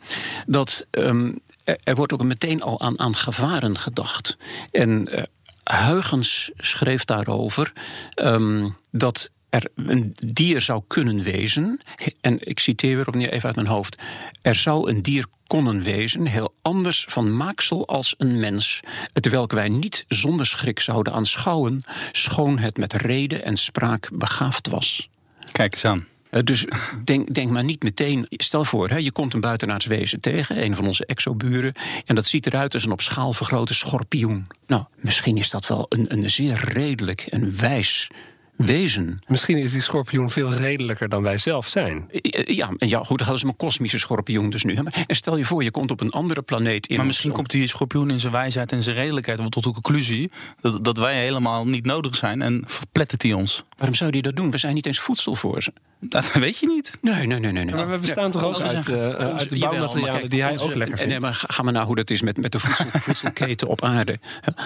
dat, 0.46 0.87
ehm, 0.91 1.32
er, 1.64 1.79
er 1.85 1.94
wordt 1.94 2.12
ook 2.12 2.23
meteen 2.23 2.62
al 2.62 2.81
aan, 2.81 3.00
aan 3.00 3.17
gevaren 3.17 3.79
gedacht. 3.79 4.37
En 4.70 5.08
eh 5.08 5.22
Huygens 5.65 6.51
schreef 6.56 7.05
daarover 7.05 7.73
ehm, 8.15 8.69
dat 8.91 9.31
er 9.55 9.71
een 9.75 10.13
dier 10.25 10.61
zou 10.61 10.83
kunnen 10.87 11.23
wezen. 11.23 11.81
En 12.21 12.37
ik 12.41 12.59
citeer 12.59 12.97
weer 12.97 13.09
opnieuw 13.09 13.29
even 13.29 13.47
uit 13.47 13.56
mijn 13.56 13.69
hoofd. 13.69 14.03
Er 14.43 14.55
zou 14.55 14.91
een 14.91 15.03
dier 15.03 15.27
konnen 15.47 15.83
wezen, 15.83 16.27
heel 16.27 16.55
anders 16.63 17.06
van 17.09 17.37
maaksel 17.37 17.87
als 17.87 18.15
een 18.19 18.41
mens, 18.41 18.81
het 19.13 19.29
welk 19.29 19.53
wij 19.53 19.69
niet 19.69 20.05
zonder 20.09 20.47
schrik 20.47 20.81
zouden 20.81 21.13
aanschouwen, 21.13 21.83
schoon 22.13 22.59
het 22.59 22.77
met 22.77 22.93
reden 22.93 23.44
en 23.44 23.56
spraak 23.56 24.09
begaafd 24.13 24.69
was. 24.69 25.09
Kijk 25.53 25.73
eens 25.73 25.85
aan. 25.85 26.06
Eh, 26.34 26.43
Dus 26.43 26.64
denk, 27.05 27.34
denk 27.34 27.50
maar 27.50 27.64
niet 27.64 27.82
meteen. 27.82 28.26
Stel 28.29 28.64
voor, 28.64 28.88
hè, 28.88 28.96
je 28.96 29.12
komt 29.12 29.34
een 29.34 29.41
buitenaards 29.41 29.86
wezen 29.86 30.20
tegen, 30.20 30.64
een 30.64 30.74
van 30.74 30.86
onze 30.86 31.06
exoburen. 31.06 31.72
En 32.05 32.14
dat 32.14 32.26
ziet 32.26 32.46
eruit 32.46 32.74
als 32.74 32.84
een 32.84 32.93
op 32.93 33.00
schaal 33.00 33.32
vergrote 33.32 33.74
schorpioen. 33.74 34.46
Nou, 34.67 34.84
misschien 35.00 35.36
is 35.36 35.50
dat 35.50 35.67
wel 35.67 35.86
een, 35.88 36.12
een 36.12 36.31
zeer 36.31 36.60
redelijk 36.72 37.20
en 37.20 37.56
wijs 37.56 38.10
wezen. 38.56 39.22
Misschien 39.26 39.56
is 39.56 39.72
die 39.72 39.81
schorpioen 39.81 40.31
veel 40.31 40.53
redelijker 40.53 41.08
dan 41.08 41.22
wij 41.22 41.38
zelf 41.38 41.69
zijn. 41.69 42.10
Eh, 42.10 42.56
Ja, 42.56 42.72
en 42.79 42.88
ja, 42.88 43.03
goed, 43.03 43.26
dat 43.26 43.36
is 43.36 43.43
een 43.43 43.56
kosmische 43.56 43.98
schorpioen 43.98 44.50
dus 44.50 44.64
nu. 44.64 44.74
En 45.06 45.17
stel 45.17 45.36
je 45.36 45.44
voor, 45.44 45.62
je 45.62 45.70
komt 45.70 45.91
op 45.91 46.00
een 46.00 46.10
andere 46.10 46.43
planeet 46.43 46.86
in. 46.86 46.96
Maar 46.96 47.06
misschien 47.06 47.32
komt 47.32 47.50
die 47.50 47.67
schorpioen 47.67 48.10
in 48.10 48.20
zijn 48.20 48.32
wijsheid 48.32 48.72
en 48.72 48.82
zijn 48.82 48.96
redelijkheid 48.96 49.50
tot 49.50 49.64
de 49.64 49.72
conclusie 49.72 50.31
dat, 50.60 50.84
dat 50.84 50.98
wij 50.98 51.22
helemaal 51.22 51.67
niet 51.67 51.84
nodig 51.84 52.17
zijn 52.17 52.43
en 52.43 52.62
verplettert 52.67 53.22
hij 53.22 53.32
ons. 53.32 53.64
Waarom 53.77 53.95
zou 53.95 54.11
die 54.11 54.23
dat 54.23 54.37
doen? 54.37 54.51
We 54.51 54.59
zijn 54.59 54.75
niet 54.75 54.87
eens 54.87 54.99
voedsel 55.01 55.35
voor 55.35 55.63
ze. 55.63 55.73
Dat 56.01 56.33
weet 56.33 56.59
je 56.59 56.67
niet. 56.67 56.91
Nee, 57.01 57.27
nee, 57.27 57.39
nee. 57.39 57.53
nee, 57.53 57.65
nee. 57.65 57.75
Maar 57.75 57.91
we 57.91 57.99
bestaan 57.99 58.31
toch 58.31 58.43
ook 58.45 58.61
uit, 58.61 58.89
eh, 58.89 58.95
onze- 58.95 59.17
uit 59.17 59.51
de 59.51 59.59
bouwmaterialen 59.59 60.19
kijk, 60.19 60.31
die 60.31 60.43
hij 60.43 60.51
onze- 60.53 60.65
ook 60.65 60.75
lekker 60.75 60.97
vindt. 60.97 61.13
Nee, 61.13 61.21
maar 61.21 61.35
ga, 61.35 61.47
ga 61.51 61.63
maar 61.63 61.73
naar 61.73 61.85
hoe 61.85 61.95
dat 61.95 62.11
is 62.11 62.23
met, 62.23 62.37
met 62.37 62.53
de 62.53 62.59
voedsel, 62.59 62.87
voedselketen 63.01 63.69
op 63.69 63.83
aarde. 63.85 64.19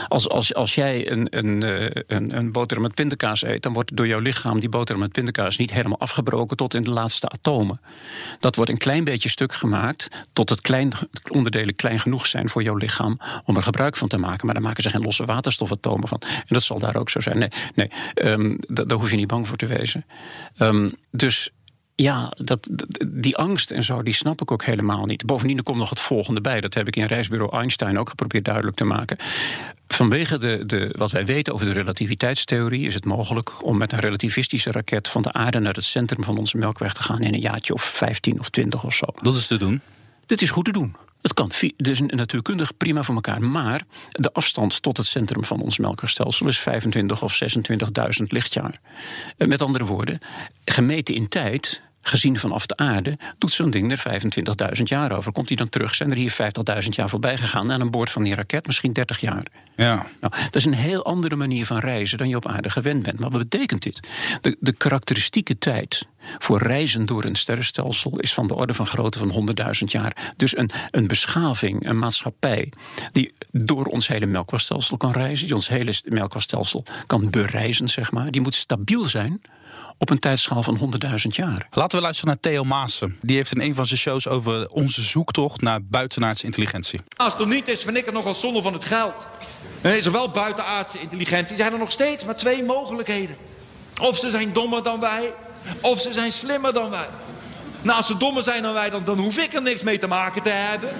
Als, 0.09 0.29
als, 0.29 0.55
als 0.55 0.75
jij 0.75 1.11
een, 1.11 1.27
een, 1.31 1.63
eh, 1.63 2.03
een, 2.07 2.37
een 2.37 2.53
boterham 2.53 2.87
met 2.87 2.95
pindakaas 2.95 3.43
eet... 3.45 3.63
dan 3.63 3.73
wordt 3.73 3.97
door 3.97 4.07
jouw 4.07 4.19
lichaam 4.21 4.61
die 4.61 4.69
boterham 4.69 5.03
met 5.03 5.13
pindakaas... 5.13 5.57
niet 5.57 5.71
helemaal 5.73 5.99
afgebroken 5.99 6.57
tot 6.57 6.75
in 6.75 6.83
de 6.83 6.91
laatste 6.91 7.29
atomen. 7.29 7.81
Dat 8.39 8.57
wordt 8.57 8.71
een 8.71 8.79
klein 8.79 9.05
beetje 9.05 9.29
stuk 9.29 9.53
gemaakt... 9.53 10.09
tot 10.33 10.49
het 10.49 10.61
klein, 10.61 10.93
onderdelen 11.33 11.77
klein 11.77 12.01
genoeg 12.01 12.27
zijn 12.27 12.49
voor 12.49 12.63
jouw 12.63 12.77
lichaam... 12.77 13.19
om 13.45 13.57
er 13.57 13.63
gebruik 13.63 13.97
van 13.97 14.09
te 14.09 14.19
maken. 14.19 14.45
Maar 14.47 14.55
daar 14.55 14.65
maken 14.65 14.83
ze 14.83 14.89
geen 14.91 15.03
losse 15.03 15.25
waterstofatomen 15.25 16.09
van. 16.09 16.21
En 16.21 16.45
dat 16.47 16.63
zal 16.63 16.79
daar 16.79 16.97
ook 16.97 17.11
zo 17.11 17.21
zijn. 17.21 17.39
Nee, 17.39 17.49
nee 17.75 17.91
ehm, 18.15 18.57
da- 18.69 18.85
daar 18.85 18.97
hoef 19.09 19.17
je 19.17 19.23
niet 19.27 19.35
bang 19.35 19.49
voor 19.49 19.57
te 19.57 19.67
wezen. 19.67 20.05
Ehm, 20.57 20.91
dus 21.11 21.51
ja, 21.95 22.33
dat, 22.37 22.69
dat- 22.73 23.07
die 23.09 23.37
angst 23.37 23.71
en 23.71 23.83
zo, 23.83 24.03
die 24.03 24.15
snap 24.15 24.41
ik 24.41 24.51
ook 24.51 24.65
helemaal 24.65 25.05
niet. 25.05 25.27
Bovendien 25.27 25.57
er 25.57 25.63
komt 25.63 25.79
nog 25.79 25.91
het 25.91 26.01
volgende 26.01 26.41
bij. 26.41 26.61
Dat 26.61 26.75
heb 26.75 26.87
ik 26.87 26.97
in 26.97 27.05
reisbureau 27.05 27.57
Einstein 27.57 27.99
ook 27.99 28.09
geprobeerd 28.09 28.45
duidelijk 28.45 28.77
te 28.77 28.85
maken. 28.85 29.17
Vanwege 29.89 30.39
de, 30.39 30.63
de, 30.67 30.95
wat 30.99 31.11
wij 31.11 31.27
weten 31.27 31.55
over 31.55 31.67
de 31.67 31.73
relativiteitstheorie... 31.73 32.87
is 32.87 32.95
het 32.95 33.05
mogelijk 33.05 33.65
om 33.65 33.77
met 33.77 33.93
een 33.93 33.99
relativistische 33.99 34.71
raket... 34.71 35.09
van 35.09 35.23
de 35.23 35.33
aarde 35.33 35.59
naar 35.59 35.75
het 35.75 35.85
centrum 35.85 36.25
van 36.25 36.39
onze 36.39 36.57
melkweg 36.57 36.95
te 36.95 37.03
gaan... 37.03 37.21
in 37.21 37.35
een 37.35 37.41
jaartje 37.41 37.75
of 37.75 37.83
15 37.83 38.39
of 38.39 38.49
20 38.49 38.85
of 38.85 38.95
zo. 38.95 39.07
Dat 39.23 39.37
is 39.37 39.47
te 39.47 39.57
doen. 39.57 39.81
Dit 40.27 40.43
is 40.43 40.51
goed 40.51 40.65
te 40.65 40.73
doen. 40.73 40.97
Het 41.23 41.35
kan. 41.35 41.51
Dus 41.77 42.01
natuurkundig 42.01 42.77
prima 42.77 43.03
voor 43.03 43.15
elkaar. 43.15 43.43
Maar 43.43 43.83
de 44.11 44.33
afstand 44.33 44.83
tot 44.83 44.97
het 44.97 45.07
centrum 45.07 45.45
van 45.45 45.61
ons 45.61 45.79
melkwegstelsel 45.79 46.47
is 46.47 46.59
25 46.59 47.23
of 47.23 47.41
26.000 48.21 48.27
lichtjaar. 48.29 48.81
Eh, 49.37 49.49
Met 49.49 49.63
andere 49.63 49.85
woorden, 49.85 50.19
gemeten 50.65 51.15
in 51.15 51.29
tijd. 51.29 51.83
Gezien 52.09 52.39
vanaf 52.39 52.67
de 52.67 52.77
aarde 52.77 53.19
doet 53.39 53.53
zo'n 53.53 53.71
ding 53.71 53.93
er 53.93 54.23
25.000 54.77 54.83
jaar 54.83 55.13
over. 55.13 55.33
Komt 55.33 55.49
hij 55.49 55.57
dan 55.57 55.69
terug? 55.69 55.95
Zijn 55.95 56.11
er 56.11 56.17
hier 56.17 56.37
50.000 56.83 56.89
jaar 56.89 57.09
voorbij 57.09 57.37
gegaan? 57.37 57.71
En 57.71 57.81
aan 57.81 57.91
boord 57.91 58.11
van 58.11 58.23
die 58.23 58.35
raket 58.35 58.67
misschien 58.67 58.93
30 58.93 59.21
jaar. 59.21 59.43
Ja. 59.77 60.07
Nou, 60.21 60.33
dat 60.45 60.55
is 60.55 60.65
een 60.65 60.75
heel 60.75 61.05
andere 61.05 61.37
manier 61.37 61.67
van 61.67 61.79
reizen 61.79 62.19
dan 62.19 62.29
je 62.29 62.37
op 62.37 62.47
aarde 62.47 62.71
gewend 62.71 63.03
bent. 63.03 63.19
Maar 63.19 63.31
wat 63.31 63.49
betekent 63.49 63.83
dit? 63.83 64.01
De, 64.41 64.57
de 64.61 64.73
karakteristieke 64.73 65.59
tijd 65.59 66.07
voor 66.39 66.59
reizen 66.59 67.07
door 67.07 67.25
een 67.25 67.35
sterrenstelsel 67.35 68.19
is 68.19 68.35
van 68.35 68.47
de 68.47 68.55
orde 68.55 68.75
van 68.75 68.87
grootte 68.87 69.19
van 69.19 69.57
100.000 69.81 69.85
jaar. 69.85 70.33
Dus 70.37 70.57
een, 70.57 70.71
een 70.91 71.07
beschaving, 71.07 71.89
een 71.89 71.99
maatschappij 71.99 72.73
die 73.13 73.33
door 73.51 73.85
ons 73.85 74.09
hele 74.09 74.27
melkwegstelsel 74.27 74.97
kan 74.97 75.13
reizen, 75.13 75.47
die 75.47 75.55
ons 75.55 75.69
hele 75.69 75.93
st- 75.93 76.11
melkwegstelsel 76.11 76.85
kan 77.07 77.31
bereizen, 77.31 77.89
zeg 77.89 78.13
maar, 78.13 78.31
die 78.31 78.41
moet 78.41 78.55
stabiel 78.55 79.09
zijn 79.09 79.41
op 79.99 80.11
een 80.11 80.19
tijdschaal 80.19 80.63
van 80.63 80.93
100.000 81.05 81.17
jaar. 81.31 81.67
Laten 81.71 81.99
we 81.99 82.05
luisteren 82.05 82.31
naar 82.31 82.41
Theo 82.41 82.65
Maassen. 82.65 83.17
Die 83.21 83.37
heeft 83.37 83.53
in 83.55 83.61
een 83.61 83.75
van 83.75 83.87
zijn 83.87 83.99
shows 83.99 84.29
over 84.29 84.69
onze 84.69 85.03
zoektocht 85.03 85.61
naar 85.61 85.83
buitenaardse 85.83 86.45
intelligentie. 86.45 87.01
Als 87.17 87.33
het 87.33 87.43
er 87.43 87.49
niet 87.49 87.69
is, 87.69 87.83
vind 87.83 87.97
ik 87.97 88.05
het 88.05 88.15
nogal 88.15 88.35
zonde 88.35 88.63
van 88.63 88.73
het 88.73 88.85
geld. 88.85 89.27
En 89.81 89.97
is 89.97 90.05
er 90.05 90.13
wel 90.13 90.31
buitenaardse 90.31 91.01
intelligentie, 91.01 91.57
zijn 91.57 91.73
er 91.73 91.79
nog 91.79 91.93
steeds 91.93 92.25
maar 92.25 92.37
twee 92.37 92.65
mogelijkheden. 92.65 93.37
Of 94.01 94.17
ze 94.17 94.31
zijn 94.31 94.53
dommer 94.53 94.83
dan 94.83 95.01
wij, 95.01 95.33
of 95.81 96.01
ze 96.01 96.13
zijn 96.13 96.33
slimmer 96.33 96.73
dan 96.73 96.91
wij. 96.91 97.09
Nou, 97.83 97.97
als 97.97 98.07
ze 98.07 98.17
dommer 98.17 98.43
zijn 98.43 98.63
dan 98.63 98.73
wij, 98.73 98.91
dan, 98.91 99.05
dan 99.05 99.19
hoef 99.19 99.39
ik 99.39 99.55
er 99.55 99.63
niks 99.63 99.83
mee 99.83 99.99
te 99.99 100.07
maken 100.07 100.43
te 100.43 100.51
hebben. 100.51 100.91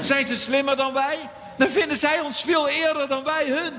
Zijn 0.00 0.24
ze 0.26 0.36
slimmer 0.36 0.76
dan 0.76 0.92
wij, 0.92 1.18
dan 1.58 1.68
vinden 1.68 1.96
zij 1.96 2.20
ons 2.20 2.40
veel 2.40 2.68
eerder 2.68 3.08
dan 3.08 3.24
wij 3.24 3.46
hun. 3.46 3.72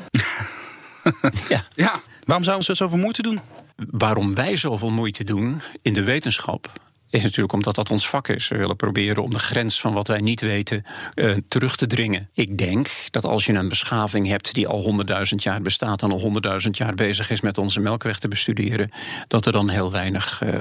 Ja. 1.75 1.93
Waarom 2.25 2.45
zouden 2.45 2.65
ze 2.65 2.75
zoveel 2.75 2.97
moeite 2.97 3.21
doen? 3.21 3.39
Waarom 3.77 4.35
wij 4.35 4.55
zoveel 4.55 4.89
moeite 4.89 5.23
doen 5.23 5.61
in 5.81 5.93
de 5.93 6.03
wetenschap. 6.03 6.71
Is 7.09 7.23
natuurlijk 7.23 7.53
omdat 7.53 7.75
dat 7.75 7.91
ons 7.91 8.09
vak 8.09 8.27
is. 8.27 8.47
We 8.47 8.57
willen 8.57 8.75
proberen 8.75 9.23
om 9.23 9.29
de 9.29 9.39
grens 9.39 9.81
van 9.81 9.93
wat 9.93 10.07
wij 10.07 10.19
niet 10.19 10.41
weten 10.41 10.83
eh, 11.13 11.35
terug 11.47 11.75
te 11.75 11.87
dringen. 11.87 12.29
Ik 12.33 12.57
denk 12.57 12.89
dat 13.11 13.25
als 13.25 13.45
je 13.45 13.53
een 13.53 13.67
beschaving 13.67 14.27
hebt 14.27 14.53
die 14.53 14.67
al 14.67 15.05
100.000 15.07 15.13
jaar 15.35 15.61
bestaat 15.61 16.01
en 16.01 16.11
al 16.11 16.33
100.000 16.63 16.69
jaar 16.71 16.93
bezig 16.93 17.29
is 17.29 17.41
met 17.41 17.57
onze 17.57 17.79
melkweg 17.79 18.19
te 18.19 18.27
bestuderen, 18.27 18.91
dat 19.27 19.45
er 19.45 19.51
dan 19.51 19.69
heel 19.69 19.91
weinig 19.91 20.41
eh, 20.41 20.59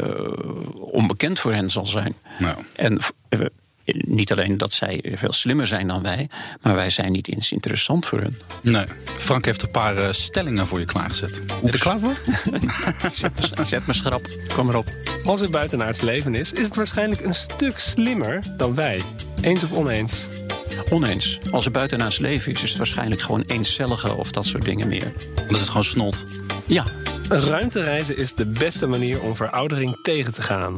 onbekend 0.75 1.39
voor 1.39 1.53
hen 1.53 1.71
zal 1.71 1.87
zijn. 1.87 2.15
Nou. 2.39 2.57
En 2.77 2.99
eh, 3.29 3.41
niet 3.95 4.33
alleen 4.33 4.57
dat 4.59 4.73
zij 4.73 5.05
veel 5.15 5.33
slimmer 5.33 5.67
zijn 5.67 5.89
dan 5.89 6.03
wij, 6.03 6.29
maar 6.63 6.75
wij 6.75 6.91
zijn 6.91 7.13
niet 7.13 7.29
eens 7.29 7.53
interessant 7.53 8.07
voor 8.07 8.21
hun. 8.21 8.39
Nee. 8.63 8.85
Frank 9.05 9.45
heeft 9.45 9.63
een 9.63 9.71
paar 9.71 9.97
eh, 9.97 10.13
stellingen 10.13 10.67
voor 10.67 10.79
je 10.79 10.85
klaargezet. 10.85 11.47
Ben 11.47 11.57
je 11.63 11.73
er 11.73 11.79
klaar 11.79 11.99
voor? 11.99 12.17
Zet 13.67 13.87
me 13.87 13.93
schrap, 13.93 14.29
kom 14.55 14.69
erop. 14.69 14.91
Als 15.25 15.41
er 15.41 15.51
buitenaards 15.51 16.01
leven 16.01 16.35
is, 16.35 16.53
is 16.53 16.67
het 16.67 16.77
waarschijnlijk 16.77 17.21
een 17.21 17.35
stuk 17.35 17.79
slimmer 17.79 18.43
dan 18.57 18.75
wij. 18.75 19.03
Eens 19.41 19.63
of 19.63 19.73
oneens? 19.73 20.27
Oneens. 20.91 21.39
Als 21.51 21.65
er 21.65 21.71
buitenaards 21.71 22.19
leven 22.19 22.53
is, 22.53 22.63
is 22.63 22.69
het 22.69 22.79
waarschijnlijk 22.79 23.21
gewoon 23.21 23.41
eencellige 23.41 24.15
of 24.15 24.31
dat 24.31 24.45
soort 24.45 24.65
dingen 24.65 24.89
meer. 24.89 25.13
Dat 25.35 25.51
is 25.51 25.59
het 25.59 25.69
gewoon 25.69 25.85
snot. 25.85 26.25
Ja, 26.67 26.85
Ruimtereizen 27.29 28.17
is 28.17 28.35
de 28.35 28.47
beste 28.47 28.87
manier 28.87 29.23
om 29.23 29.37
veroudering 29.37 29.99
tegen 30.03 30.35
te 30.35 30.43
gaan. 30.43 30.77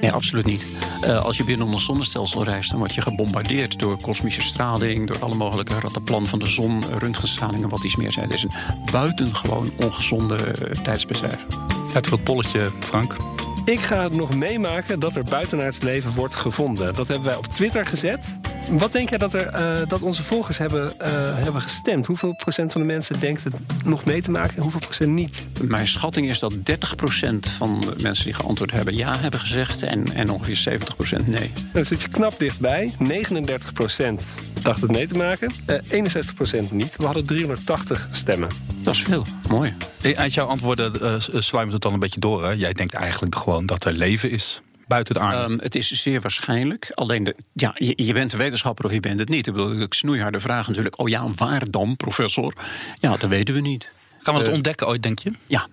nee, 0.00 0.12
absoluut 0.12 0.46
niet. 0.46 0.66
Eh, 1.00 1.24
als 1.24 1.36
je 1.36 1.44
binnen 1.44 1.66
ons 1.66 1.84
zonnestelsel 1.84 2.44
reist, 2.44 2.70
dan 2.70 2.78
word 2.78 2.94
je 2.94 3.00
gebombardeerd 3.00 3.78
door 3.78 4.00
kosmische 4.00 4.42
straling, 4.42 5.06
door 5.06 5.18
alle 5.18 5.34
mogelijke 5.34 5.80
rattenplan 5.80 6.26
van 6.26 6.38
de 6.38 6.46
zon, 6.46 6.82
röntgenstraling 6.98 7.62
en 7.62 7.68
wat 7.68 7.84
iets 7.84 7.96
meer 7.96 8.12
zijn. 8.12 8.26
Het 8.26 8.34
is 8.34 8.42
een 8.42 8.52
buitengewoon 8.92 9.70
ongezonde 9.76 10.36
eh, 10.36 10.70
tijdsbesef. 10.70 11.46
Tijd 11.92 12.06
voor 12.06 12.16
het 12.16 12.26
polletje, 12.26 12.70
Frank. 12.80 13.16
Ik 13.64 13.80
ga 13.80 14.02
het 14.02 14.12
nog 14.12 14.34
meemaken 14.34 15.00
dat 15.00 15.16
er 15.16 15.24
buitenaards 15.24 15.80
leven 15.80 16.12
wordt 16.14 16.34
gevonden. 16.34 16.94
Dat 16.94 17.08
hebben 17.08 17.26
wij 17.26 17.36
op 17.36 17.46
Twitter 17.46 17.86
gezet. 17.86 18.38
Wat 18.70 18.92
denk 18.92 19.08
jij 19.08 19.18
dat, 19.18 19.34
er, 19.34 19.46
eh, 19.46 19.88
dat 19.88 20.02
onze 20.02 20.22
volgers 20.22 20.58
hebben, 20.58 21.00
eh, 21.00 21.10
hebben 21.14 21.62
gestemd? 21.62 22.06
Hoeveel 22.06 22.34
procent 22.34 22.72
van 22.72 22.80
de 22.80 22.86
mensen 22.86 23.20
denkt 23.20 23.44
het 23.44 23.54
nog 23.84 24.04
mee 24.04 24.22
te 24.22 24.30
maken 24.30 24.56
en 24.56 24.62
hoeveel 24.62 24.80
procent 24.80 25.12
niet? 25.12 25.42
Mijn 25.62 25.86
schatting 25.86 26.28
is 26.28 26.38
dat 26.38 26.54
30% 26.64 27.48
van 27.48 27.80
de 27.80 27.94
mensen 28.02 28.24
die 28.24 28.34
geantwoord 28.34 28.70
hebben 28.70 28.94
ja 28.94 29.18
hebben 29.18 29.40
gezegd 29.40 29.82
en, 29.82 30.12
en 30.12 30.30
ongeveer 30.30 30.80
70% 31.20 31.26
nee. 31.26 31.52
Dan 31.72 31.84
zit 31.84 32.02
je 32.02 32.08
knap 32.08 32.38
dichtbij. 32.38 32.92
39 32.98 33.72
procent 33.72 34.34
dacht 34.62 34.80
het 34.80 34.90
mee 34.90 35.06
te 35.06 35.16
maken. 35.16 35.52
Eh 35.66 35.76
61 35.88 36.34
procent 36.34 36.70
niet. 36.72 36.96
We 36.96 37.04
hadden 37.04 37.26
380 37.26 38.08
stemmen. 38.12 38.48
Dat 38.82 38.94
is 38.94 39.02
veel. 39.02 39.26
Mooi. 39.48 39.74
Eh, 40.00 40.12
Uit 40.18 40.34
jouw 40.34 40.46
antwoorden 40.46 41.00
eh 41.00 41.14
sluimert 41.18 41.72
het 41.72 41.82
dan 41.82 41.92
een 41.92 41.98
beetje 41.98 42.20
door. 42.20 42.44
Hè? 42.44 42.50
Jij 42.50 42.72
denkt 42.72 42.94
eigenlijk 42.94 43.34
gewoon 43.34 43.66
dat 43.66 43.84
er 43.84 43.92
leven 43.92 44.30
is 44.30 44.62
buiten 44.88 45.14
de 45.14 45.20
aarde. 45.20 45.42
Ehm, 45.42 45.58
het 45.62 45.74
is 45.74 45.90
zeer 45.90 46.20
waarschijnlijk. 46.20 46.90
Alleen, 46.94 47.24
de, 47.24 47.36
ja, 47.52 47.72
je, 47.74 47.92
je 47.96 48.12
bent 48.12 48.32
een 48.32 48.38
wetenschapper 48.38 48.84
of 48.84 48.92
je 48.92 49.00
bent 49.00 49.20
het 49.20 49.28
niet. 49.28 49.46
Ik 49.46 49.52
bedoel, 49.52 49.80
ik 49.80 49.94
snoeiharde 49.94 50.40
vraag 50.40 50.66
natuurlijk. 50.66 50.98
Oh 50.98 51.08
ja, 51.08 51.30
waar 51.36 51.70
dan, 51.70 51.96
professor? 51.96 52.52
Ja, 53.00 53.16
dat 53.16 53.30
weten 53.30 53.54
we 53.54 53.60
niet. 53.60 53.90
Gaan 54.18 54.34
we 54.34 54.40
dat 54.40 54.48
eh, 54.48 54.54
ontdekken 54.54 54.86
ooit, 54.86 55.02
denk 55.02 55.18
je? 55.18 55.32
Ja. 55.46 55.66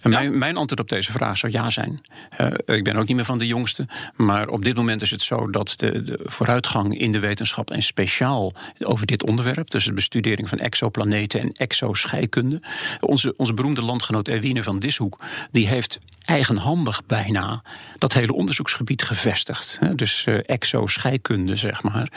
En 0.00 0.10
mijn, 0.10 0.38
mijn 0.38 0.56
antwoord 0.56 0.80
op 0.80 0.88
deze 0.88 1.12
vraag 1.12 1.38
zou 1.38 1.52
ja 1.52 1.70
zijn. 1.70 2.00
Eh, 2.30 2.46
ik 2.76 2.84
ben 2.84 2.96
ook 2.96 3.06
niet 3.06 3.16
meer 3.16 3.24
van 3.24 3.38
de 3.38 3.46
jongste. 3.46 3.86
Maar 4.16 4.48
op 4.48 4.64
dit 4.64 4.76
moment 4.76 5.02
is 5.02 5.10
het 5.10 5.22
zo 5.22 5.50
dat 5.50 5.74
de, 5.76 6.02
de 6.02 6.20
vooruitgang 6.24 6.98
in 6.98 7.12
de 7.12 7.18
wetenschap... 7.18 7.70
en 7.70 7.82
speciaal 7.82 8.52
over 8.78 9.06
dit 9.06 9.24
onderwerp... 9.24 9.70
dus 9.70 9.84
de 9.84 9.92
bestudering 9.92 10.48
van 10.48 10.58
exoplaneten 10.58 11.40
en 11.40 11.48
exoscheikunde... 11.48 12.62
onze, 13.00 13.34
onze 13.36 13.54
beroemde 13.54 13.82
landgenoot 13.82 14.28
Ewine 14.28 14.62
van 14.62 14.78
Dishoek... 14.78 15.20
die 15.50 15.66
heeft 15.66 15.98
eigenhandig 16.24 17.06
bijna 17.06 17.62
dat 17.98 18.12
hele 18.12 18.32
onderzoeksgebied 18.32 19.02
gevestigd. 19.02 19.76
Hè, 19.80 19.94
dus 19.94 20.24
eh, 20.24 20.38
exoscheikunde, 20.42 21.56
zeg 21.56 21.82
maar. 21.82 22.08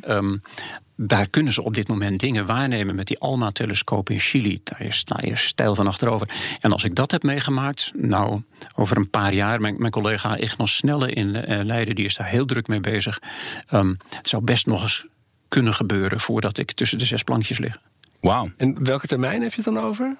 Ehm, 0.00 0.36
daar 1.02 1.28
kunnen 1.28 1.52
ze 1.52 1.62
op 1.62 1.74
dit 1.74 1.88
moment 1.88 2.20
dingen 2.20 2.46
waarnemen 2.46 2.94
met 2.94 3.06
die 3.06 3.18
ALMA-telescoop 3.18 4.10
in 4.10 4.18
Chili. 4.18 4.60
Daar 4.64 4.80
is, 4.80 5.04
daar 5.04 5.24
is 5.24 5.44
stijl 5.44 5.74
van 5.74 5.86
achterover. 5.86 6.28
En 6.60 6.72
als 6.72 6.84
ik 6.84 6.94
dat 6.94 7.10
heb 7.10 7.22
meegemaakt, 7.22 7.92
nou, 7.94 8.42
over 8.74 8.96
een 8.96 9.10
paar 9.10 9.34
jaar... 9.34 9.60
mijn, 9.60 9.74
mijn 9.78 9.92
collega 9.92 10.36
Ignas 10.36 10.76
Snelle 10.76 11.12
in 11.12 11.36
eh, 11.36 11.64
Leiden, 11.64 11.94
die 11.94 12.04
is 12.04 12.16
daar 12.16 12.26
heel 12.26 12.46
druk 12.46 12.68
mee 12.68 12.80
bezig. 12.80 13.22
Ehm, 13.66 13.94
het 14.08 14.28
zou 14.28 14.42
best 14.42 14.66
nog 14.66 14.82
eens 14.82 15.06
kunnen 15.48 15.74
gebeuren 15.74 16.20
voordat 16.20 16.58
ik 16.58 16.72
tussen 16.72 16.98
de 16.98 17.04
zes 17.04 17.22
plankjes 17.22 17.58
lig. 17.58 17.80
Wauw. 18.20 18.50
En 18.56 18.84
welke 18.84 19.06
termijn 19.06 19.42
heb 19.42 19.50
je 19.50 19.62
het 19.62 19.74
dan 19.74 19.84
over? 19.84 20.16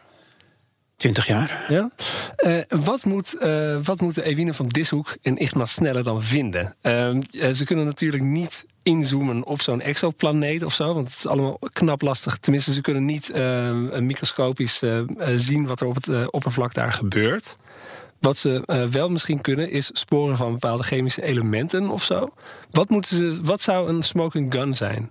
20 1.00 1.26
jaar. 1.26 1.64
Ja? 1.68 1.90
Eh, 2.36 2.58
wat, 2.68 3.04
moet, 3.04 3.36
eh, 3.38 3.76
wat 3.82 4.00
moeten 4.00 4.24
Ewine 4.24 4.54
van 4.54 4.66
Dishoek 4.66 5.16
en 5.22 5.36
Ignas 5.36 5.72
Snelle 5.72 6.02
dan 6.02 6.22
vinden? 6.22 6.74
Ehm, 6.80 7.20
eh, 7.30 7.50
ze 7.50 7.64
kunnen 7.64 7.84
natuurlijk 7.84 8.22
niet 8.22 8.66
inzoomen 8.82 9.44
op 9.44 9.60
zo'n 9.60 9.80
exoplaneet 9.80 10.62
of 10.62 10.74
zo, 10.74 10.94
want 10.94 11.06
het 11.06 11.16
is 11.16 11.26
allemaal 11.26 11.58
knap 11.72 12.02
lastig. 12.02 12.36
Tenminste, 12.36 12.72
ze 12.72 12.80
kunnen 12.80 13.04
niet 13.04 13.30
ehm, 13.30 14.06
microscopisch 14.06 14.82
zien 15.36 15.66
wat 15.66 15.80
er 15.80 15.86
op 15.86 15.94
het 15.94 16.30
oppervlak 16.30 16.74
daar 16.74 16.92
gebeurt. 16.92 17.56
Wat 18.18 18.36
ze 18.36 18.86
wel 18.90 19.10
misschien 19.10 19.40
kunnen, 19.40 19.70
is 19.70 19.90
sporen 19.92 20.36
van 20.36 20.52
bepaalde 20.52 20.82
chemische 20.82 21.22
elementen 21.22 21.90
of 21.90 22.02
zo. 22.02 22.32
Wat, 22.70 22.88
moeten 22.88 23.16
ze, 23.16 23.40
wat 23.42 23.60
zou 23.60 23.88
een 23.88 24.02
smoking 24.02 24.52
gun 24.54 24.74
zijn? 24.74 25.10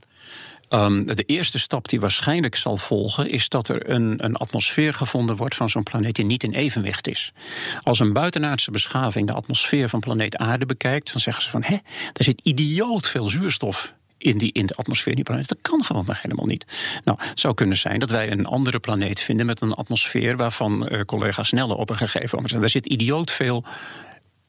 Um, 0.70 1.06
de 1.06 1.24
eerste 1.24 1.60
stap 1.60 1.88
die 1.88 2.00
waarschijnlijk 2.00 2.56
zal 2.56 2.78
volgen, 2.78 3.30
is 3.30 3.50
dat 3.50 3.68
er 3.68 3.90
een, 3.90 4.26
een 4.26 4.36
atmosfeer 4.36 4.94
gevonden 4.94 5.36
wordt 5.36 5.56
van 5.56 5.70
zo'n 5.70 5.84
planeet 5.84 6.16
die 6.16 6.26
niet 6.26 6.44
in 6.44 6.52
evenwicht 6.52 7.08
is. 7.08 7.34
Als 7.82 8.00
een 8.00 8.14
buitenaardse 8.14 8.72
beschaving 8.72 9.28
de 9.28 9.34
atmosfeer 9.34 9.90
van 9.90 10.00
planeet 10.00 10.38
Aarde 10.38 10.66
bekijkt, 10.66 11.12
dan 11.12 11.22
zeggen 11.22 11.44
ze 11.44 11.50
van 11.50 11.64
hé, 11.64 11.78
er 12.14 12.24
zit 12.24 12.42
idioot 12.44 13.08
veel 13.08 13.26
zuurstof 13.26 13.94
in, 14.18 14.38
die, 14.38 14.52
in 14.52 14.66
de 14.66 14.76
atmosfeer 14.76 15.16
die 15.16 15.24
planeet. 15.24 15.48
Dat 15.48 15.58
kan 15.62 15.84
gewoon 15.84 16.04
maar 16.06 16.20
helemaal 16.22 16.46
niet. 16.46 16.66
Nou, 17.04 17.18
het 17.22 17.40
zou 17.40 17.54
kunnen 17.54 17.78
zijn 17.78 18.00
dat 18.00 18.10
wij 18.10 18.32
een 18.32 18.46
andere 18.46 18.80
planeet 18.80 19.20
vinden 19.20 19.46
met 19.46 19.62
een 19.62 19.74
atmosfeer 19.74 20.38
waarvan 20.38 20.88
uh, 20.92 21.02
collega 21.02 21.44
Snelle 21.44 21.76
op 21.76 21.90
een 21.90 21.98
gegeven 21.98 22.30
moment. 22.32 22.60
Daar 22.60 22.70
zit 22.70 22.86
idioot 22.86 23.32
veel 23.32 23.64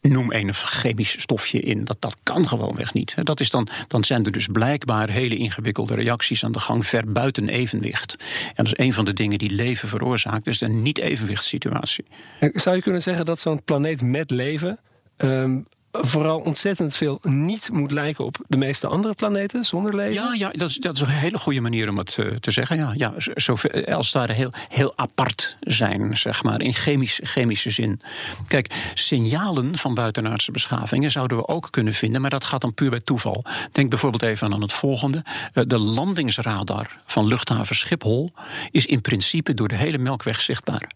noem 0.01 0.33
een 0.33 0.55
chemisch 0.55 1.21
stofje 1.21 1.61
in. 1.61 1.85
Dat, 1.85 1.97
dat 2.01 2.17
kan 2.23 2.49
gewoonweg 2.49 2.95
niet. 2.95 3.15
Dat 3.23 3.41
is 3.41 3.51
dan, 3.51 3.69
dan 3.89 4.05
zijn 4.05 4.25
er 4.25 4.33
dus 4.33 4.47
blijkbaar 4.47 5.09
hele 5.09 5.37
ingewikkelde 5.37 5.95
reacties 5.95 6.45
aan 6.45 6.53
de 6.53 6.61
gang 6.61 6.87
ver 6.87 7.13
buiten 7.13 7.49
evenwicht. 7.49 8.17
En 8.55 8.65
dat 8.65 8.67
is 8.67 8.85
een 8.85 8.93
van 8.93 9.05
de 9.05 9.13
dingen 9.13 9.39
die 9.39 9.51
leven 9.51 9.89
veroorzaakt. 9.89 10.45
Dus 10.45 10.61
een 10.61 10.83
niet-evenwichtssituatie. 10.83 12.05
Zou 12.41 12.77
je 12.77 12.83
kunnen 12.83 13.03
zeggen 13.03 13.25
dat 13.25 13.41
zo'n 13.41 13.65
planeet 13.65 14.03
met 14.03 14.31
leven. 14.31 14.79
Um 15.17 15.67
vooral 15.93 16.39
ontzettend 16.39 16.97
veel 16.97 17.19
niet 17.23 17.69
moet 17.73 17.91
lijken 17.91 18.25
op 18.25 18.37
de 18.49 18.57
meeste 18.57 18.87
andere 18.87 19.15
planeten 19.15 19.65
zonder 19.65 19.97
leven? 19.97 20.15
Ja, 20.15 20.35
ja 20.35 20.51
dat, 20.51 20.69
is, 20.69 20.77
dat 20.77 20.95
is 20.95 21.01
een 21.01 21.09
hele 21.09 21.39
goede 21.39 21.61
manier 21.61 21.89
om 21.89 21.99
het 21.99 22.17
uh, 22.21 22.37
te 22.37 22.51
zeggen. 22.51 22.77
Ja, 22.77 22.93
ja, 22.97 23.15
eh, 23.63 23.95
als 23.95 24.13
ware 24.13 24.33
heel, 24.33 24.51
heel 24.69 24.93
apart 24.97 25.57
zijn, 25.61 26.17
zeg 26.17 26.43
maar, 26.43 26.61
in 26.61 26.73
chemisch, 26.73 27.21
chemische 27.23 27.71
zin. 27.71 28.01
Kijk, 28.47 28.93
signalen 28.95 29.77
van 29.77 29.95
buitenaardse 29.95 30.53
beschavingen 30.53 31.11
zouden 31.11 31.37
we 31.37 31.47
ook 31.47 31.69
kunnen 31.71 31.95
vinden, 31.95 32.21
maar 32.21 32.31
dat 32.31 32.45
gaat 32.45 32.61
dan 32.61 32.75
puur 32.75 32.91
bij 32.91 33.01
toeval. 33.01 33.45
Denk 33.73 33.91
bijvoorbeeld 33.91 34.23
even 34.23 34.53
aan 34.53 34.63
het 34.63 34.73
volgende. 34.73 35.25
Uh, 35.55 35.65
de 35.67 35.79
landingsradar 35.79 37.01
van 37.07 37.27
luchthaven 37.27 37.77
Schiphol 37.77 38.33
is 38.71 38.87
in 38.87 39.01
principe 39.01 39.55
door 39.55 39.69
de 39.69 39.77
hele 39.77 39.99
Melkweg 39.99 40.41
zichtbaar. 40.41 40.91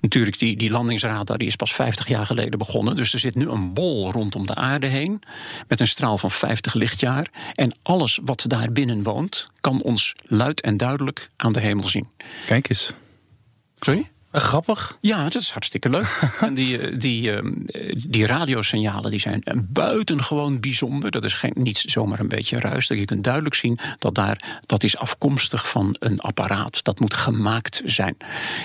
Natuurlijk, 0.00 0.38
die, 0.38 0.56
die 0.56 0.70
landingsradar 0.70 1.38
die 1.38 1.46
is 1.46 1.56
pas 1.56 1.74
50 1.74 2.08
jaar 2.08 2.26
geleden 2.26 2.58
begonnen. 2.58 2.96
Dus 2.96 3.12
er 3.12 3.18
zit 3.18 3.34
nu 3.34 3.48
een 3.48 3.72
bol 3.72 4.12
rondom 4.12 4.46
de 4.46 4.54
aarde 4.54 4.86
heen. 4.86 5.22
Met 5.68 5.80
een 5.80 5.86
straal 5.86 6.18
van 6.18 6.30
50 6.30 6.74
lichtjaar. 6.74 7.30
En 7.54 7.74
alles 7.82 8.18
wat 8.24 8.44
daar 8.46 8.72
binnen 8.72 9.02
woont, 9.02 9.48
kan 9.60 9.82
ons 9.82 10.14
luid 10.22 10.60
en 10.60 10.76
duidelijk 10.76 11.30
aan 11.36 11.52
de 11.52 11.60
hemel 11.60 11.88
zien. 11.88 12.08
Kijk 12.46 12.68
eens. 12.68 12.92
Sorry? 13.76 14.10
Uh, 14.32 14.40
grappig. 14.40 14.98
Ja, 15.00 15.22
dat 15.22 15.34
is 15.34 15.50
hartstikke 15.50 15.90
leuk. 15.90 16.20
en 16.40 16.54
die, 16.54 16.78
eh, 16.78 16.98
die, 16.98 17.42
uh, 17.42 17.52
die 18.08 18.26
radiosignalen 18.26 19.10
die 19.10 19.20
zijn 19.20 19.42
buitengewoon 19.68 20.60
bijzonder. 20.60 21.10
Dat 21.10 21.24
is 21.24 21.34
geen, 21.34 21.52
niet 21.54 21.78
zomaar 21.78 22.20
een 22.20 22.28
beetje 22.28 22.60
ruis. 22.60 22.86
Je 22.86 23.04
kunt 23.04 23.24
duidelijk 23.24 23.54
zien 23.54 23.78
dat 23.98 24.14
daar, 24.14 24.60
dat 24.66 24.82
is 24.82 24.96
afkomstig 24.96 25.68
van 25.68 25.96
een 25.98 26.20
apparaat. 26.20 26.84
Dat 26.84 27.00
moet 27.00 27.14
gemaakt 27.14 27.82
zijn. 27.84 28.16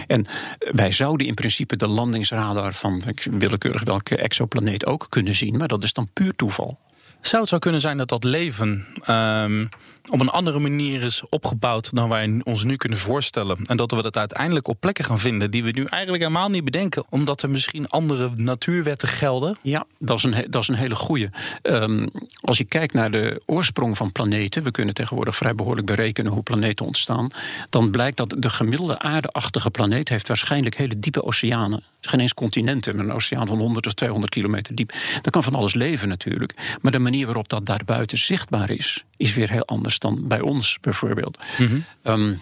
En 0.08 0.26
wij 0.58 0.92
zouden 0.92 1.28
in 1.28 1.34
principe 1.34 1.76
de 1.76 1.88
landingsradar 1.88 2.74
van 2.74 3.02
willekeurig 3.32 3.84
welke 3.84 4.16
exoplaneet 4.16 4.86
ook 4.86 5.06
kunnen 5.10 5.36
zien. 5.36 5.58
Maar 5.58 5.68
dat 5.68 5.84
is 5.84 5.94
dan 5.94 6.10
puur 6.14 6.36
toeval. 6.36 6.80
Zou 7.22 7.42
het 7.42 7.52
zo 7.52 7.60
kunnen 7.60 7.82
zijn 7.82 7.98
dat 7.98 8.10
dat 8.10 8.24
leven 8.24 8.86
um, 9.10 9.70
op 10.10 10.22
een 10.22 10.30
andere 10.30 10.60
manier 10.60 11.02
is 11.02 11.24
opgebouwd 11.30 11.96
dan 11.96 12.10
wij 12.10 12.42
ons 12.44 12.64
nu 12.64 12.76
kunnen 12.76 12.98
voorstellen? 12.98 13.58
En 13.66 13.78
dat 13.78 13.92
we 13.92 14.02
dat 14.02 14.18
uiteindelijk 14.18 14.68
op 14.68 14.80
plekken 14.80 15.06
gaan 15.06 15.20
vinden 15.20 15.52
die 15.52 15.64
we 15.64 15.72
nu 15.72 15.84
eigenlijk 15.84 16.24
helemaal 16.24 16.50
niet 16.50 16.64
bedenken, 16.64 17.04
omdat 17.10 17.42
er 17.42 17.50
misschien 17.50 17.90
andere 17.90 18.30
natuurwetten 18.36 19.08
gelden? 19.08 19.58
Ja, 19.62 19.86
dat 20.00 20.18
is 20.18 20.24
een, 20.24 20.46
dat 20.50 20.62
is 20.62 20.68
een 20.68 20.76
hele 20.76 20.96
goede. 20.96 21.30
Um, 21.64 22.10
als 22.42 22.58
je 22.58 22.64
kijkt 22.64 22.94
naar 22.94 23.12
de 23.12 23.42
oorsprong 23.46 23.98
van 23.98 24.12
planeten, 24.12 24.64
we 24.64 24.72
kunnen 24.72 24.94
tegenwoordig 24.94 25.36
vrij 25.36 25.56
behoorlijk 25.56 25.88
berekenen 25.88 26.32
hoe 26.32 26.44
planeten 26.44 26.86
ontstaan, 26.86 27.30
dan 27.70 27.92
blijkt 27.92 28.18
dat 28.18 28.36
de 28.38 28.50
gemiddelde 28.50 29.00
aardeachtige 29.00 29.70
planeet 29.70 30.10
heeft 30.10 30.28
waarschijnlijk 30.28 30.76
hele 30.76 31.00
diepe 31.00 31.24
oceanen. 31.24 31.84
Geen 32.02 32.20
eens 32.20 32.34
continenten, 32.34 32.96
met 32.96 33.06
een 33.06 33.12
oceaan 33.12 33.48
van 33.48 33.58
100 33.58 33.86
of 33.86 33.94
200 33.94 34.34
kilometer 34.34 34.76
diep. 34.76 34.94
Dat 35.22 35.30
kan 35.30 35.44
van 35.44 35.56
alles 35.56 35.74
leven 35.74 36.08
natuurlijk. 36.08 36.78
Maar 36.82 36.92
de 36.92 37.00
manier 37.00 37.26
waarop 37.26 37.50
dat 37.50 37.66
daarbuiten 37.66 38.18
zichtbaar 38.18 38.70
is, 38.70 39.04
is 39.18 39.34
weer 39.34 39.52
heel 39.52 39.66
anders 39.66 39.95
dan 40.00 40.28
bij 40.28 40.42
ons 40.42 40.78
bijvoorbeeld. 40.82 41.38
Mm 41.58 41.84
um, 42.04 42.42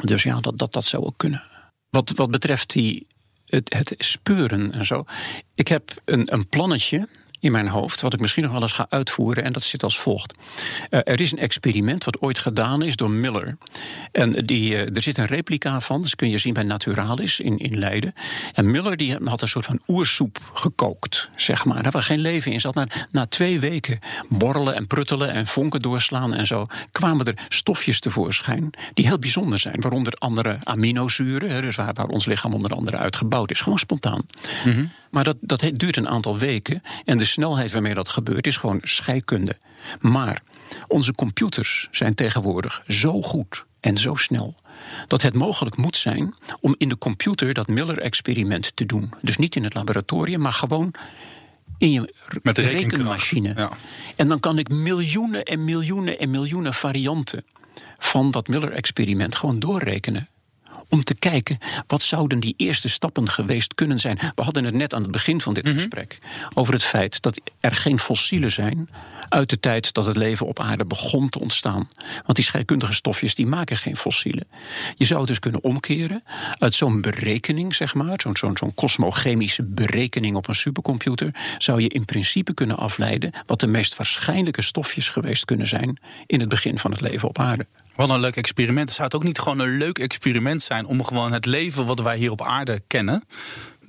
dus 0.00 0.22
ja, 0.22 0.40
dat, 0.40 0.58
dat, 0.58 0.72
dat 0.72 0.84
zou 0.84 1.04
ook 1.04 1.16
kunnen. 1.16 1.42
Wat, 1.90 2.12
wat 2.14 2.30
betreft 2.30 2.70
die, 2.70 3.06
het, 3.46 3.74
het 3.74 3.94
speuren 3.98 4.70
en 4.70 4.86
zo. 4.86 5.04
Ik 5.54 5.68
heb 5.68 6.02
een, 6.04 6.32
een 6.32 6.48
plannetje 6.48 7.08
in 7.40 7.52
mijn 7.52 7.68
hoofd, 7.68 8.00
wat 8.00 8.12
ik 8.12 8.20
misschien 8.20 8.42
nog 8.42 8.52
wel 8.52 8.62
eens 8.62 8.72
ga 8.72 8.86
uitvoeren. 8.88 9.44
En 9.44 9.52
dat 9.52 9.62
zit 9.62 9.82
als 9.82 9.98
volgt. 9.98 10.34
Uh, 10.90 11.00
er 11.04 11.20
is 11.20 11.32
een 11.32 11.38
experiment 11.38 12.04
wat 12.04 12.20
ooit 12.20 12.38
gedaan 12.38 12.82
is 12.82 12.96
door 12.96 13.10
Miller. 13.10 13.56
En 14.12 14.32
die, 14.32 14.72
uh, 14.72 14.96
er 14.96 15.02
zit 15.02 15.18
een 15.18 15.26
replica 15.26 15.80
van, 15.80 16.02
dat 16.02 16.16
kun 16.16 16.30
je 16.30 16.38
zien 16.38 16.52
bij 16.52 16.62
Naturalis 16.62 17.40
in, 17.40 17.58
in 17.58 17.78
Leiden. 17.78 18.14
En 18.54 18.70
Miller 18.70 18.96
die 18.96 19.16
had 19.24 19.42
een 19.42 19.48
soort 19.48 19.64
van 19.64 19.80
oersoep 19.88 20.50
gekookt, 20.54 21.30
zeg 21.36 21.64
maar. 21.64 21.82
Daar 21.82 21.92
waar 21.92 22.02
geen 22.02 22.20
leven 22.20 22.52
in 22.52 22.60
zat. 22.60 22.74
Na, 22.74 22.86
na 23.10 23.26
twee 23.26 23.60
weken 23.60 23.98
borrelen 24.28 24.74
en 24.74 24.86
pruttelen 24.86 25.32
en 25.32 25.46
vonken 25.46 25.80
doorslaan 25.80 26.34
en 26.34 26.46
zo... 26.46 26.66
kwamen 26.92 27.26
er 27.26 27.46
stofjes 27.48 28.00
tevoorschijn 28.00 28.70
die 28.94 29.06
heel 29.06 29.18
bijzonder 29.18 29.58
zijn. 29.58 29.80
Waaronder 29.80 30.12
andere 30.12 30.58
aminozuren, 30.62 31.62
dus 31.62 31.76
waar, 31.76 31.92
waar 31.94 32.06
ons 32.06 32.24
lichaam 32.24 32.54
onder 32.54 32.74
andere 32.74 32.96
uit 32.96 33.16
gebouwd 33.16 33.50
is. 33.50 33.60
Gewoon 33.60 33.78
spontaan. 33.78 34.22
Mm. 34.64 34.90
Maar 35.10 35.24
dat, 35.24 35.36
dat 35.40 35.70
duurt 35.72 35.96
een 35.96 36.08
aantal 36.08 36.38
weken. 36.38 36.82
En 37.04 37.18
de 37.18 37.24
snelheid 37.24 37.72
waarmee 37.72 37.94
dat 37.94 38.08
gebeurt 38.08 38.46
is 38.46 38.56
gewoon 38.56 38.78
scheikunde. 38.82 39.56
Maar 40.00 40.42
onze 40.88 41.14
computers 41.14 41.88
zijn 41.90 42.14
tegenwoordig 42.14 42.82
zo 42.88 43.22
goed 43.22 43.64
en 43.80 43.96
zo 43.96 44.14
snel 44.14 44.54
dat 45.06 45.22
het 45.22 45.34
mogelijk 45.34 45.76
moet 45.76 45.96
zijn 45.96 46.34
om 46.60 46.74
in 46.78 46.88
de 46.88 46.98
computer 46.98 47.54
dat 47.54 47.68
Miller-experiment 47.68 48.76
te 48.76 48.86
doen. 48.86 49.12
Dus 49.22 49.36
niet 49.36 49.56
in 49.56 49.64
het 49.64 49.74
laboratorium, 49.74 50.40
maar 50.40 50.52
gewoon 50.52 50.94
in 51.78 51.90
je 51.90 52.14
Met 52.42 52.54
de 52.54 52.62
rekenmachine. 52.62 53.52
Ja. 53.56 53.70
En 54.16 54.28
dan 54.28 54.40
kan 54.40 54.58
ik 54.58 54.68
miljoenen 54.68 55.42
en 55.42 55.64
miljoenen 55.64 56.18
en 56.18 56.30
miljoenen 56.30 56.74
varianten 56.74 57.44
van 57.98 58.30
dat 58.30 58.48
Miller-experiment 58.48 59.34
gewoon 59.34 59.58
doorrekenen 59.58 60.28
om 60.90 61.04
te 61.04 61.14
kijken 61.14 61.58
wat 61.86 62.02
zouden 62.02 62.40
die 62.40 62.54
eerste 62.56 62.88
stappen 62.88 63.28
geweest 63.28 63.74
kunnen 63.74 63.98
zijn. 63.98 64.18
We 64.34 64.42
hadden 64.42 64.64
het 64.64 64.74
net 64.74 64.94
aan 64.94 65.02
het 65.02 65.10
begin 65.10 65.40
van 65.40 65.54
dit 65.54 65.64
mm 65.64 65.70
-hmm. 65.70 65.80
gesprek 65.80 66.18
over 66.54 66.72
het 66.72 66.82
feit 66.82 67.22
dat 67.22 67.40
er 67.60 67.74
geen 67.74 67.98
fossielen 67.98 68.52
zijn 68.52 68.88
uit 69.28 69.50
de 69.50 69.60
tijd 69.60 69.92
dat 69.92 70.06
het 70.06 70.16
leven 70.16 70.46
op 70.46 70.60
aarde 70.60 70.84
begon 70.84 71.28
te 71.28 71.40
ontstaan. 71.40 71.88
Want 72.14 72.34
die 72.34 72.44
scheikundige 72.44 72.92
stofjes 72.92 73.34
die 73.34 73.46
maken 73.46 73.76
geen 73.76 73.96
fossielen. 73.96 74.46
Je 74.96 75.04
zou 75.04 75.18
het 75.18 75.28
dus 75.28 75.38
kunnen 75.38 75.64
omkeren 75.64 76.22
uit 76.58 76.74
zo'n 76.74 77.00
berekening, 77.00 77.74
zeg 77.74 77.94
maar, 77.94 78.20
zo'n 78.20 78.36
zo'n 78.36 78.56
zo'n 78.56 78.74
kosmochemische 78.74 79.62
berekening 79.62 80.36
op 80.36 80.48
een 80.48 80.54
supercomputer, 80.54 81.34
zou 81.58 81.82
je 81.82 81.88
in 81.88 82.04
principe 82.04 82.54
kunnen 82.54 82.76
afleiden 82.76 83.32
wat 83.46 83.60
de 83.60 83.66
meest 83.66 83.96
waarschijnlijke 83.96 84.62
stofjes 84.62 85.08
geweest 85.08 85.44
kunnen 85.44 85.66
zijn 85.66 85.98
in 86.26 86.40
het 86.40 86.48
begin 86.48 86.78
van 86.78 86.90
het 86.90 87.00
leven 87.00 87.28
op 87.28 87.38
aarde. 87.38 87.66
Wat 87.94 88.08
een 88.08 88.20
leuk 88.20 88.36
experiment. 88.36 88.90
Zou 88.90 89.04
het 89.04 89.14
ook 89.14 89.24
niet 89.24 89.38
gewoon 89.38 89.58
een 89.58 89.76
leuk 89.76 89.98
experiment 89.98 90.62
zijn 90.62 90.86
om 90.86 91.04
gewoon 91.04 91.32
het 91.32 91.46
leven 91.46 91.86
wat 91.86 92.00
wij 92.00 92.16
hier 92.16 92.30
op 92.30 92.42
aarde 92.42 92.82
kennen, 92.86 93.24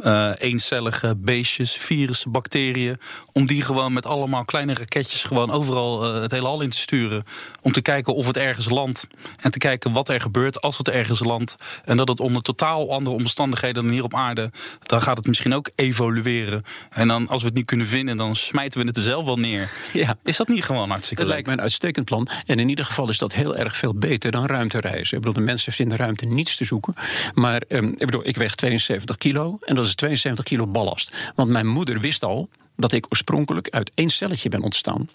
uh, 0.02 0.30
eencellige 0.38 1.16
beestjes, 1.18 1.72
virussen, 1.74 2.32
bacteriën. 2.32 3.00
Om 3.34 3.46
die 3.46 3.62
gewoon 3.62 3.94
met 3.94 4.06
allemaal 4.06 4.46
kleine 4.46 4.74
raketjes 4.74 5.24
gewoon 5.24 5.52
overal 5.52 6.16
uh, 6.16 6.22
het 6.22 6.32
hele 6.32 6.48
hal 6.48 6.62
in 6.62 6.70
te 6.70 6.78
sturen. 6.78 7.24
Om 7.62 7.72
te 7.72 7.82
kijken 7.82 8.16
of 8.16 8.28
het 8.28 8.38
ergens 8.38 8.70
landt. 8.70 9.08
En 9.42 9.52
te 9.52 9.58
kijken 9.58 9.92
wat 9.92 10.10
er 10.10 10.22
gebeurt 10.22 10.62
als 10.62 10.78
het 10.78 10.90
ergens 10.90 11.20
landt. 11.20 11.56
En 11.86 11.98
dat 11.98 12.08
het 12.08 12.20
onder 12.20 12.42
totaal 12.42 12.94
andere 12.94 13.16
omstandigheden 13.16 13.84
dan 13.84 13.92
hier 13.92 14.04
op 14.04 14.16
aarde. 14.16 14.52
Dan 14.84 15.02
gaat 15.02 15.18
het 15.18 15.28
misschien 15.28 15.54
ook 15.54 15.70
evolueren. 15.76 16.64
En 16.90 17.08
dan 17.08 17.28
als 17.28 17.42
we 17.42 17.48
het 17.48 17.56
niet 17.56 17.66
kunnen 17.66 17.88
vinden, 17.88 18.18
dan 18.18 18.36
smijten 18.36 18.82
we 18.82 18.88
het 18.88 18.98
er 18.98 19.04
zelf 19.04 19.26
wel 19.26 19.38
neer. 19.38 19.70
Ja. 19.94 20.18
Is 20.24 20.38
dat 20.38 20.48
niet 20.48 20.64
gewoon 20.64 20.90
hartstikke 20.90 21.24
Dat 21.24 21.32
lijkt 21.32 21.48
me 21.48 21.54
een 21.54 21.62
uitstekend 21.62 22.06
plan. 22.06 22.28
En 22.46 22.60
in 22.60 22.70
ieder 22.70 22.86
geval 22.86 23.10
is 23.10 23.18
dat 23.18 23.34
heel 23.34 23.58
erg 23.58 23.78
veel 23.78 23.96
beter 23.96 24.32
dan 24.32 24.46
ruimtereizen. 24.46 25.18
Ik 25.18 25.24
bedoel, 25.24 25.44
de 25.44 25.50
mensen 25.50 25.74
vinden 25.74 25.98
ruimte 25.98 26.26
niets 26.26 26.56
te 26.56 26.66
zoeken. 26.66 26.94
Maar 27.34 27.62
um, 27.68 27.88
ik 27.88 28.06
bedoel, 28.06 28.28
ik 28.28 28.36
weeg 28.36 28.56
72 28.56 29.18
kilo. 29.18 29.58
En 29.62 29.76
dat 29.76 29.86
is 29.86 29.91
72 29.92 30.46
kilo 30.46 30.68
ballast. 30.68 31.12
Want 31.36 31.50
mijn 31.50 31.68
moeder 31.68 32.00
wist 32.00 32.24
al 32.24 32.50
dat 32.76 32.92
ik 32.92 33.06
oorspronkelijk 33.10 33.70
uit 33.70 33.92
één 33.94 34.10
celletje 34.10 34.50
ben 34.50 34.62
ontstaan. 34.62 35.10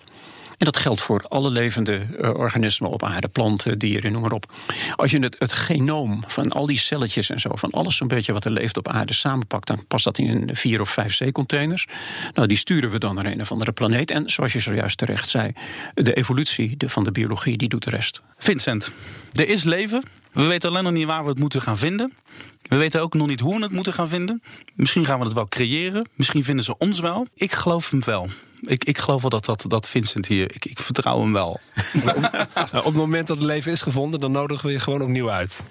En 0.59 0.65
dat 0.65 0.77
geldt 0.77 1.01
voor 1.01 1.25
alle 1.29 1.51
levende 1.51 2.07
uh, 2.21 2.35
organismen 2.35 2.91
op 2.91 3.05
aarde, 3.05 3.29
planten, 3.29 3.79
dieren, 3.79 4.13
noem 4.13 4.23
maar 4.23 4.33
op. 4.33 4.53
Als 4.97 5.11
je 5.11 5.19
het, 5.19 5.37
het 5.39 5.53
genoom 5.53 6.23
van 6.27 6.53
al 6.53 6.67
die 6.67 6.79
celletjes 6.79 7.31
en 7.31 7.41
zo, 7.41 7.51
van 7.53 7.71
alles 7.71 7.97
zo'n 7.97 8.09
beetje 8.09 8.33
wat 8.33 8.45
er 8.45 8.51
leeft 8.51 8.77
op 8.77 8.89
aarde 8.89 9.13
samenpakt, 9.13 9.67
dan 9.67 9.87
past 9.87 10.05
dat 10.05 10.19
in 10.19 10.51
vier 10.53 10.81
of 10.81 10.91
vijf 10.91 11.15
zeecontainers. 11.15 11.87
Nou, 12.35 12.49
die 12.49 12.57
sturen 12.57 12.91
we 12.91 12.99
dan 12.99 13.15
naar 13.15 13.27
een 13.27 13.41
of 13.41 13.53
andere 13.53 13.73
planeet. 13.73 14.11
En 14.11 14.31
zoals 14.31 14.53
je 14.53 14.61
zojuist 14.61 14.99
terecht 14.99 15.29
zei, 15.29 15.53
de 15.95 16.15
evolutie 16.15 16.77
de, 16.77 16.89
van 16.89 17.05
de 17.05 17.13
biologie, 17.13 17.57
die 17.57 17.69
doet 17.69 17.85
de 17.85 17.91
rest. 17.91 18.23
Vincent, 18.39 18.93
er 19.33 19.49
is 19.49 19.65
leven. 19.65 20.03
We 20.33 20.45
weten 20.45 20.69
alleen 20.69 20.85
nog 20.85 20.93
niet 20.93 21.07
waar 21.07 21.23
we 21.23 21.29
het 21.29 21.39
moeten 21.39 21.63
gaan 21.63 21.79
vinden. 21.79 22.13
We 22.63 22.77
weten 22.77 23.03
ook 23.03 23.15
nog 23.15 23.27
niet 23.27 23.41
hoe 23.41 23.57
we 23.57 23.63
het 23.63 23.73
moeten 23.73 23.93
gaan 23.93 24.09
vinden. 24.09 24.43
Misschien 24.75 25.05
gaan 25.05 25.19
we 25.19 25.25
het 25.25 25.35
wel 25.35 25.47
creëren. 25.47 26.09
Misschien 26.15 26.45
vinden 26.45 26.65
ze 26.65 26.79
ons 26.79 27.01
wel. 27.01 27.27
Ik 27.35 27.53
geloof 27.53 27.91
hem 27.91 28.05
wel. 28.05 28.29
Ik, 28.61 28.85
ik 28.85 28.99
geloof 28.99 29.21
wel 29.21 29.31
dat, 29.31 29.45
dat, 29.45 29.65
dat 29.67 29.89
Vincent 29.89 30.27
hier... 30.27 30.55
Ik, 30.55 30.65
ik 30.65 30.79
vertrouw 30.79 31.21
hem 31.21 31.33
wel. 31.33 31.61
Nou, 32.73 32.79
op 32.79 32.85
het 32.85 32.95
moment 32.95 33.27
dat 33.27 33.37
het 33.37 33.47
leven 33.47 33.73
is 33.73 33.81
gevonden, 33.81 34.21
dan 34.21 34.33
nodigen 34.33 34.67
we 34.67 34.73
je 34.73 34.79
gewoon 34.79 35.03
opnieuw 35.03 35.31
uit. 35.31 35.65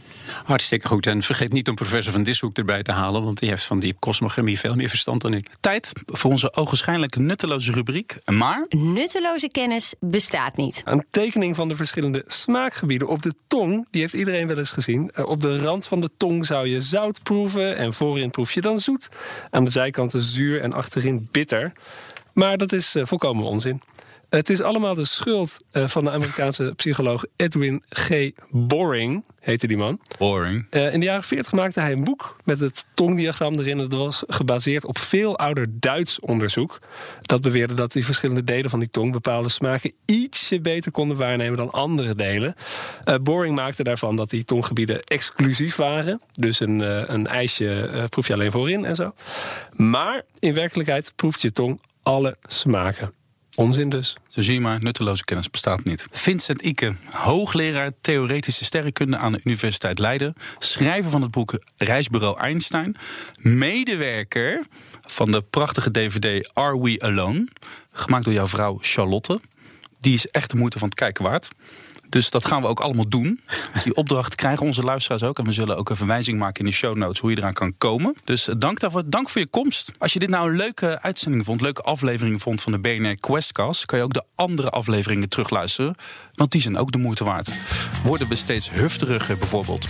Hartstikke 0.44 0.88
goed. 0.88 1.08
En 1.08 1.22
vergeet 1.22 1.52
niet 1.54 1.70
om 1.70 1.76
professor 1.76 2.14
Van 2.14 2.24
Dishoek 2.24 2.58
erbij 2.58 2.84
te 2.84 2.92
halen... 2.92 3.24
want 3.24 3.40
die 3.40 3.50
heeft 3.50 3.64
van 3.64 3.80
die 3.80 3.96
kosmochemie 4.00 4.60
veel 4.60 4.76
meer 4.76 4.90
verstand 4.90 5.22
dan 5.22 5.34
ik. 5.34 5.48
Tijd 5.60 5.92
voor 6.06 6.32
onze 6.32 6.54
ogenschijnlijk 6.54 7.16
nutteloze 7.16 7.72
rubriek. 7.72 8.18
Maar 8.26 8.66
Nutteloze 8.70 9.50
kennis 9.50 9.94
bestaat 10.00 10.58
niet. 10.58 10.82
Een 10.86 11.06
tekening 11.12 11.56
van 11.56 11.68
de 11.68 11.76
verschillende 11.76 12.24
smaakgebieden 12.28 13.08
op 13.08 13.22
de 13.22 13.34
tong, 13.48 13.88
die 13.92 14.02
heeft 14.02 14.14
iedereen 14.14 14.48
wel 14.48 14.58
eens 14.58 14.72
gezien. 14.72 15.12
Eh, 15.14 15.26
op 15.26 15.42
de 15.42 15.60
rand 15.60 15.88
van 15.88 16.02
de 16.02 16.10
tong 16.18 16.46
zou 16.46 16.68
je 16.68 16.82
zout 16.82 17.24
proeven 17.24 17.78
en 17.78 17.94
voorin 17.94 18.32
proef 18.32 18.52
je 18.52 18.62
dan 18.62 18.80
zoet. 18.80 19.10
Aan 19.50 19.66
de 19.66 19.72
zijkanten 19.72 20.22
zuur 20.22 20.62
en 20.62 20.74
achterin 20.74 21.28
bitter. 21.32 21.74
Maar 22.36 22.58
dat 22.58 22.72
is 22.72 22.96
eh, 22.96 23.06
volkomen 23.06 23.46
onzin. 23.46 23.82
Het 24.30 24.50
is 24.50 24.62
allemaal 24.62 24.94
de 24.94 25.06
schuld 25.06 25.58
eh, 25.72 25.88
van 25.88 26.04
de 26.04 26.12
Amerikaanse 26.12 26.74
psycholoog 26.76 27.26
Edwin 27.36 27.84
G. 27.90 28.32
Boring, 28.50 29.24
heette 29.40 29.68
die 29.68 29.78
man. 29.78 30.00
boring. 30.18 30.68
Eh, 30.70 30.94
in 30.94 31.00
de 31.00 31.06
jaren 31.06 31.24
40 31.24 31.52
maakte 31.52 31.80
hij 31.80 31.92
een 31.92 32.04
boek 32.04 32.36
met 32.44 32.60
het 32.60 32.86
tongdiagram 32.94 33.54
erin. 33.54 33.78
Het 33.78 33.94
was 33.94 34.24
gebaseerd 34.28 34.86
op 34.86 34.98
veel 34.98 35.38
ouder 35.38 35.68
Duits 35.80 36.20
onderzoek. 36.20 36.78
Dat 37.22 37.42
beweerde 37.42 37.74
dat 37.74 37.92
die 37.92 38.06
verschillende 38.06 38.44
delen 38.44 38.70
van 38.70 38.80
die 38.80 38.90
tong 38.90 39.12
bepaalde 39.12 39.50
smaken 39.50 39.94
ietsje 40.06 40.62
beter 40.62 40.92
konden 40.92 41.18
waarnemen 41.18 41.58
dan 41.58 41.72
andere 41.72 42.16
delen. 42.16 42.56
Boring 43.22 43.56
maakte 43.56 43.84
daarvan 43.84 44.16
dat 44.16 44.30
die 44.30 44.44
tonggebieden 44.44 45.04
exclusief 45.04 45.76
waren. 45.76 46.22
Dus 46.32 46.60
een, 46.60 46.80
een 47.14 47.28
ijsje 47.28 48.08
proef 48.10 48.28
je 48.28 48.34
alleen 48.34 48.52
voorin 48.52 48.86
en 48.86 48.96
zo. 48.96 49.14
Maar 49.72 50.22
in 50.40 50.54
werkelijkheid 50.54 51.14
proeft 51.16 51.42
je 51.42 51.52
tong 51.52 51.80
alle 52.06 52.38
smaken. 52.48 53.14
Onzin 53.56 53.90
dus. 53.90 54.18
Zo 54.28 54.42
zie 54.42 54.54
je 54.54 54.62
maar, 54.62 54.80
nutteloze 54.80 55.24
kennis 55.24 55.50
bestaat 55.50 55.84
niet. 55.84 56.08
Vincent 56.12 56.62
Ike, 56.62 56.96
hoogleraar 57.12 57.92
theoretische 58.02 58.66
sterrenkunde 58.66 59.18
aan 59.18 59.32
de 59.32 59.40
Universiteit 59.44 60.00
Leiden. 60.00 60.34
Schrijver 60.60 61.12
van 61.12 61.22
het 61.22 61.32
boek 61.32 61.60
Reisbureau 61.78 62.40
Einstein. 62.40 62.96
Medewerker 63.42 64.66
van 65.02 65.32
de 65.32 65.42
prachtige 65.42 65.92
DVD 65.92 66.50
Are 66.54 66.82
We 66.82 66.96
Alone? 67.00 67.48
Gemaakt 67.92 68.24
door 68.24 68.34
jouw 68.34 68.48
vrouw 68.48 68.78
Charlotte. 68.82 69.40
Die 70.00 70.14
is 70.14 70.28
echt 70.28 70.52
de 70.52 70.58
moeite 70.58 70.80
van 70.80 70.88
het 70.88 70.98
kijken 70.98 71.24
waard. 71.24 71.50
Dus 72.10 72.30
dat 72.30 72.46
gaan 72.46 72.62
we 72.62 72.68
ook 72.68 72.80
allemaal 72.80 73.08
doen. 73.08 73.42
Die 73.84 73.96
opdracht 73.96 74.36
krijgen 74.36 74.66
onze 74.66 74.84
luisteraars 74.84 75.24
ook. 75.24 75.40
En 75.40 75.46
we 75.46 75.52
zullen 75.52 75.78
ook 75.78 75.90
een 75.90 75.96
verwijzing 75.96 76.40
maken 76.40 76.60
in 76.60 76.66
de 76.66 76.76
show 76.76 76.96
notes 76.96 77.20
hoe 77.20 77.30
je 77.30 77.38
eraan 77.38 77.54
kan 77.54 77.78
komen. 77.78 78.16
Dus 78.24 78.48
eh, 78.48 78.56
dank 78.58 78.80
daarvoor. 78.80 79.04
Dank 79.06 79.30
voor 79.30 79.42
je 79.42 79.48
komst. 79.48 79.92
Als 79.98 80.14
je 80.14 80.20
dit 80.20 80.30
nou 80.30 80.50
een 80.50 80.56
leuke 80.56 81.02
uitzending 81.02 81.46
vond, 81.46 81.62
leuke 81.62 81.82
aflevering 81.82 82.42
vond 82.42 82.62
van 82.62 82.72
de 82.72 82.80
BNR 82.80 83.16
Questcast, 83.16 83.86
kan 83.86 83.98
je 83.98 84.04
ook 84.04 84.14
de 84.14 84.24
andere 84.36 84.70
afleveringen 84.70 85.30
terugluisteren. 85.30 85.96
Want 86.34 86.52
die 86.52 86.62
zijn 86.62 86.78
ook 86.78 86.92
de 86.92 86.98
moeite 86.98 87.24
waard. 87.24 87.52
Worden 88.04 88.28
we 88.28 88.36
steeds 88.36 88.70
hufteriger 88.70 89.38
bijvoorbeeld? 89.38 89.88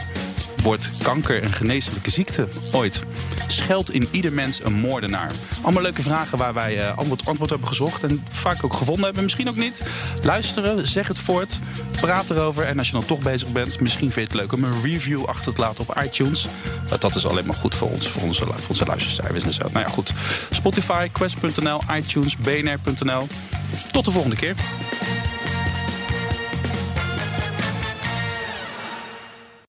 Wordt 0.65 0.91
kanker 1.03 1.43
een 1.43 1.53
geneeslijke 1.53 2.09
ziekte 2.09 2.47
ooit? 2.71 3.03
Schuilt 3.47 3.91
in 3.91 4.07
ieder 4.11 4.33
mens 4.33 4.63
een 4.63 4.73
moordenaar? 4.73 5.31
Allemaal 5.61 5.81
leuke 5.81 6.01
vragen 6.01 6.37
waar 6.37 6.53
wij 6.53 6.79
eh, 6.79 6.97
antwoord, 6.97 7.25
antwoord 7.25 7.49
hebben 7.49 7.67
gezocht 7.67 8.03
en 8.03 8.23
vaak 8.29 8.63
ook 8.63 8.73
gevonden 8.73 9.05
hebben. 9.05 9.23
Misschien 9.23 9.49
ook 9.49 9.55
niet. 9.55 9.81
Luisteren, 10.23 10.87
zeg 10.87 11.07
het 11.07 11.19
voort, 11.19 11.59
praat 12.01 12.29
erover. 12.29 12.63
En 12.63 12.77
als 12.77 12.87
je 12.87 12.93
dan 12.93 13.05
toch 13.05 13.19
bezig 13.19 13.51
bent, 13.51 13.79
misschien 13.79 14.11
vind 14.11 14.31
je 14.31 14.37
het 14.37 14.41
leuk 14.41 14.53
om 14.53 14.63
een 14.63 14.81
review 14.83 15.25
achter 15.25 15.53
te 15.53 15.61
laten 15.61 15.85
op 15.87 16.01
iTunes. 16.03 16.47
Dat 16.99 17.15
is 17.15 17.27
alleen 17.27 17.45
maar 17.45 17.55
goed 17.55 17.75
voor 17.75 17.89
ons, 17.89 18.07
voor 18.07 18.21
onze, 18.21 18.43
voor 18.43 18.67
onze 18.67 18.85
luistercijfers 18.85 19.43
en 19.43 19.53
zo. 19.53 19.67
Nou 19.71 19.85
ja, 19.85 19.91
goed. 19.91 20.13
Spotify, 20.49 21.09
Quest.nl, 21.11 21.81
iTunes, 21.93 22.37
BNR.nl. 22.37 23.27
Tot 23.91 24.05
de 24.05 24.11
volgende 24.11 24.35
keer. 24.35 24.55